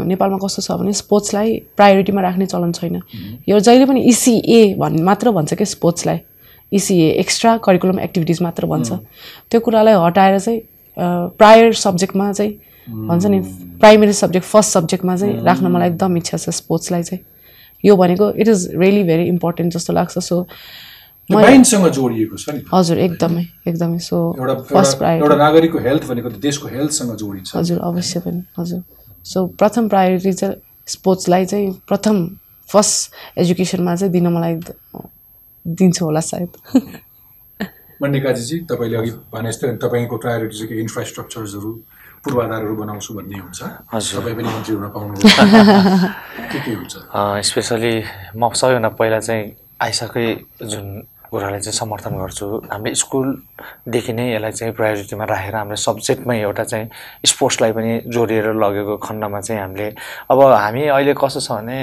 [0.07, 3.01] नेपालमा कस्तो छ भने स्पोर्ट्सलाई प्रायोरिटीमा राख्ने चलन छैन।
[3.49, 6.19] यो जहिले पनि इसिए भन् मात्र भन्छ क्या स्पोर्ट्सलाई?
[6.71, 8.91] इसिए एक्स्ट्रा करिकुलम एक्टिभिटिज मात्र भन्छ।
[9.51, 10.59] त्यो कुरालाई हटाएर चाहिँ
[11.38, 12.51] प्रायर सब्जेक्टमा चाहिँ
[13.07, 13.39] भन्छ नि
[13.79, 17.23] प्राइमेरी सब्जेक्ट फर्स्ट सब्जेक्टमा चाहिँ राख्न मलाई एकदम इच्छा छ स्पोर्ट्सलाई चाहिँ।
[17.84, 20.45] यो भनेको it is really very important जस्तो लाग्छ। सो
[21.34, 26.03] माइन्डसँग जोडिएको छ नि हजुर एकदमै एकदमै। सो एउटा फर्स्ट एउटा प्रायोरिटी एउटा नागरिकको हेल्थ
[26.09, 28.82] भनेको त देशको हेल्थसँग जोडिन्छ। हजुर अवश्य पनि। हजुर।
[29.32, 30.55] सो प्रथम प्रायोरिटी चाहिँ
[30.88, 32.17] स्पोर्ट्सलाई चाहिँ प्रथम
[32.69, 34.55] फर्स्ट एजुकेसनमा चाहिँ दिन मलाई
[35.65, 36.51] दिन्छु होला सायद।
[38.01, 40.79] मण्डिकाजीजी तपाईँले अघि भने जस्तै तपाईँको प्रायोरिटी चाहिँ के?
[40.82, 41.71] इन्फ्रास्ट्रक्चर्सहरू
[42.25, 43.61] पूर्वाधारहरू बनाउँछु भन्ने हुन्छ।
[43.93, 45.21] हजुर। तपाईँ पनि मन्त्री हुन पाउनुभयो
[46.51, 46.93] के के हुन्छ?
[47.49, 47.93] स्पेसली
[48.38, 49.43] म सबैभन्दा पहिला चाहिँ
[49.82, 50.27] आइसाकै
[50.71, 50.86] जुन
[51.32, 56.86] कुरालाई चाहिँ समर्थन गर्छु। हामीले स्कुलदेखि नै यसलाई चाहिँ प्रायोरिटीमा राखेर हामीले सब्जेक्टमै एउटा चाहिँ
[57.32, 59.88] स्पोर्ट्सलाई पनि जोडिएर लगेको खण्डमा चाहिँ हामीले
[60.27, 61.77] अब हामी अहिले कस्तो छ भने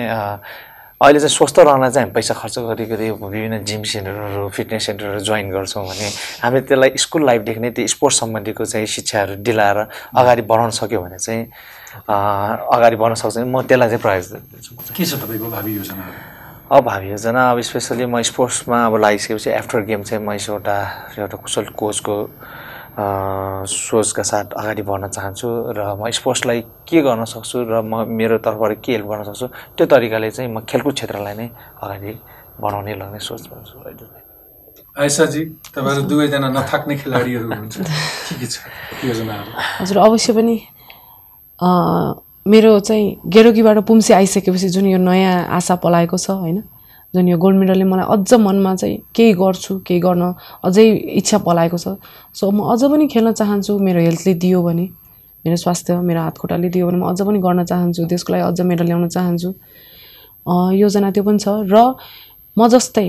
[1.01, 5.21] अहिले चाहिँ स्वस्थ रहन चाहिँ हामी पैसा खर्च गरी गरी विभिन्न जिम सेन्टरहरू फिटनेस सेन्टरहरू
[5.25, 6.09] जोइन गर्छौँ भने
[6.45, 9.79] हामीले त्यसलाई स्कुल लाइफदेखि नै त्यो स्पोर्ट्स सम्बन्धीको चाहिँ शिक्षाहरू दिलाएर
[10.13, 11.43] अगाडि बढाउन सक्यो भने चाहिँ
[12.05, 14.21] अगाडि बढ्न सक्छ। म त्यसलाई चाहिँ
[14.53, 16.38] दिन्छु। के छ तपाईँको भावी योजनाहरू?
[16.71, 20.77] अब भावी योजना अब स्पेसली म स्पोर्ट्समा अब लागिसकेपछि आफ्टर गेम चाहिँ म यसो एउटा
[21.19, 22.17] एउटा कुशल कोचको
[22.99, 23.05] अ,
[23.73, 28.73] सोचका साथ अगाडि बढ्न चाहन्छु र म स्पोर्ट्सलाई के गर्न सक्छु र म मेरो तर्फबाट
[28.85, 29.47] के हेल्प गर्न सक्छु
[29.79, 31.49] त्यो तरिकाले चाहिँ म खेलकुद क्षेत्रलाई नै
[31.83, 32.13] अगाडि
[32.61, 34.07] बढाउने लाग्ने सोच भन्छु अहिले।
[34.99, 35.43] आयसाजी
[35.75, 37.77] तपाईँहरू दुवैजना नथाक्ने खेलाडीहरू हुनुहुन्छ
[38.29, 38.57] के के छ
[39.09, 39.51] योजनाहरू
[39.81, 40.57] हजुर अवश्य पनि
[41.59, 42.11] अँ,
[42.49, 46.63] मेरो चाहिँ गेरोकीबाट पुम्सी आइसकेपछि जुन यो नयाँ आशा पलाएको छ होइन?
[47.15, 50.23] जुन यो गोल्ड मेडलले मलाई अझ मनमा चाहिँ केही गर्छु केही गर्न
[50.65, 50.85] अझै
[51.21, 51.97] इच्छा पलाएको छ।
[52.33, 54.85] सो म अझ पनि खेल्न चाहन्छु मेरो हेल्थले दियो भने
[55.45, 58.85] मेरो स्वास्थ्य मेरो हातखुट्टाले दियो भने म अझ पनि गर्न चाहन्छु देशको लागि अझ मेडल
[58.85, 59.51] ल्याउन चाहन्छु।
[60.83, 61.77] योजना त्यो पनि छ। र
[62.57, 63.09] म जस्तै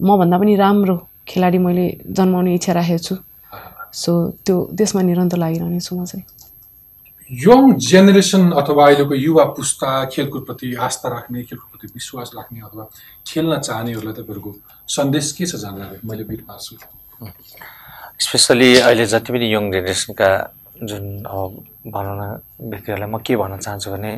[0.00, 0.96] मभन्दा पनि राम्रो
[1.28, 3.14] खेलाडी मैले जन्माउने इच्छा राखेको छु।
[3.92, 4.12] सो
[4.44, 6.24] त्यो देशमा निरन्तर लागिरहने छु म चाहिँ।
[7.30, 12.84] यङ जेनेरेसन अथवा अहिलेको युवा पुस्ता खेलकुदप्रति आस्था राख्ने खेलकुदप्रति विश्वास राख्ने अथवा
[13.26, 14.52] खेल्न चाहनेहरूलाई तपाईँहरूको
[14.96, 16.76] सन्देश के छ जानकारी मैले बिट पार्छु।
[18.20, 20.28] स्पेसली अहिले जति पनि यङ जेनेरेसनका
[20.84, 21.50] जुन अब
[21.94, 22.22] भनौँ न
[22.60, 24.12] व्यक्तिहरूलाई म के भन्न चाहन्छु भने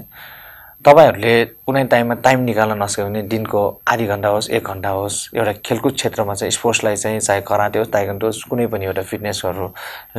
[0.84, 5.52] तपाईँहरूले कुनै टाइममा टाइम निकाल्न नसक्यो भने दिनको आधी घन्टा होस् एक घन्टा होस् एउटा
[5.66, 9.66] खेलकुद क्षेत्रमा चाहिँ स्पोर्ट्सलाई चाहिँ चाहे कराटे होस् ताइक्वान्डो होस् कुनै पनि एउटा फिटनेसहरू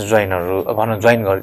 [0.10, 1.38] जोइनहरू भनौँ जोइन गर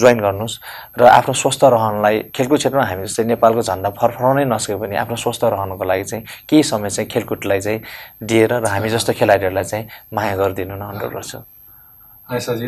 [0.00, 0.56] जोइन गर्नुहोस्
[0.98, 5.44] र आफ्नो स्वस्थ रहनलाई खेलकुद क्षेत्रमा हामी जस्तै नेपालको झन्डा फरफराउनै नसक्यो भने आफ्नो स्वस्थ
[5.52, 7.80] रहनको लागि चाहिँ केही समय चाहिँ खेलकुदलाई चाहिँ
[8.24, 9.84] दिएर र हामी जस्तो खेलाडीहरूलाई चाहिँ
[10.16, 11.38] माया गरिदिनु न अनुरोध गर्छु।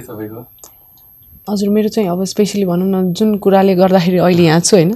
[0.04, 0.40] तपाईँको?
[1.48, 4.92] हजुर मेरो चाहिँ अब स्पेसली भनौँ न जुन कुराले गर्दाखेरि अहिले यहाँ छु होइन?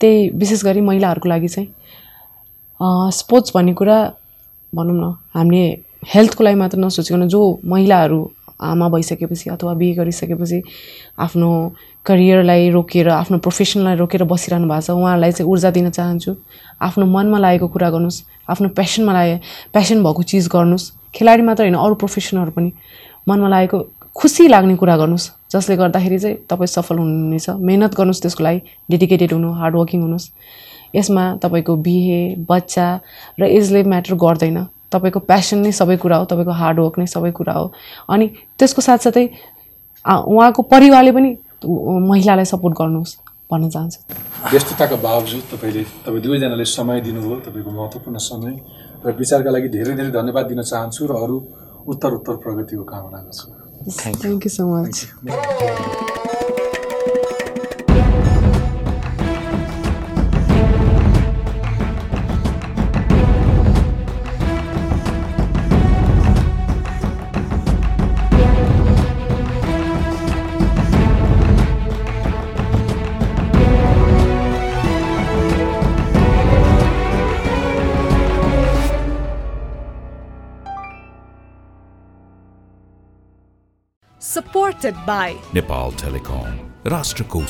[0.00, 1.68] त्यही विशेष गरी महिलाहरूको लागि चाहिँ
[3.12, 3.98] स्पोर्ट्स भन्ने कुरा
[4.72, 5.66] भनौँ न हामीले
[6.14, 8.20] हेल्थको लागि मात्र नसोचिकन जो महिलाहरू
[8.60, 10.62] आमा भइसकेपछि अथवा बिहे गरिसकेपछि
[11.18, 11.48] आफ्नो
[12.06, 16.32] करियरलाई रोकेर आफ्नो प्रोफेसनलाई रोकेर बसिरहनु भएको छ उहाँहरूलाई चाहिँ ऊर्जा दिन चाहन्छु।
[16.80, 19.36] आफ्नो मनमा लागेको कुरा गर्नुहोस् आफ्नो पेसनमा लागे
[19.74, 22.72] पेसन भएको चिज गर्नुहोस्। खेलाडी मात्र होइन अरू प्रोफेसनहरू पनि
[23.28, 23.78] मनमा लागेको
[24.16, 29.32] खुसी लाग्ने कुरा गर्नुहोस्। जसले गर्दाखेरि चाहिँ तपाईँ सफल हुनुहुनेछ। मिहिनेत गर्नुहोस् त्यसको लागि डेडिकेटेड
[29.32, 30.26] हुनु हार्डवर्किङ हुनुहोस्।
[30.94, 32.20] यसमा तपाईँको बिहे
[32.50, 32.86] बच्चा
[33.40, 34.58] र एजले म्याटर गर्दैन।
[34.92, 37.66] तपाईँको प्यासन नै सबै कुरा हो तपाईँको हार्डवर्क नै सबै कुरा हो।
[38.10, 38.26] अनि
[38.58, 39.26] त्यसको साथसाथै
[40.04, 41.30] उहाँको परिवारले पनि
[42.10, 43.14] महिलालाई सपोर्ट गर्नुहोस्
[43.50, 43.98] भन्न चाहन्छु।
[44.50, 48.54] व्यस्तताका बावजुद तपाईँले तपाईँ दुवैजनाले समय दिनुभयो तपाईँको महत्त्वपूर्ण समय।
[49.06, 51.36] र विचारका लागि धेरै धेरै धन्यवाद दिन चाहन्छु र अरू
[51.86, 53.46] उत्तर उत्तर प्रगतिको कामना गर्छु।
[53.88, 56.25] Thank you so much
[84.36, 86.52] supported by Nepal Telecom,
[86.84, 87.40] Rashtra Ko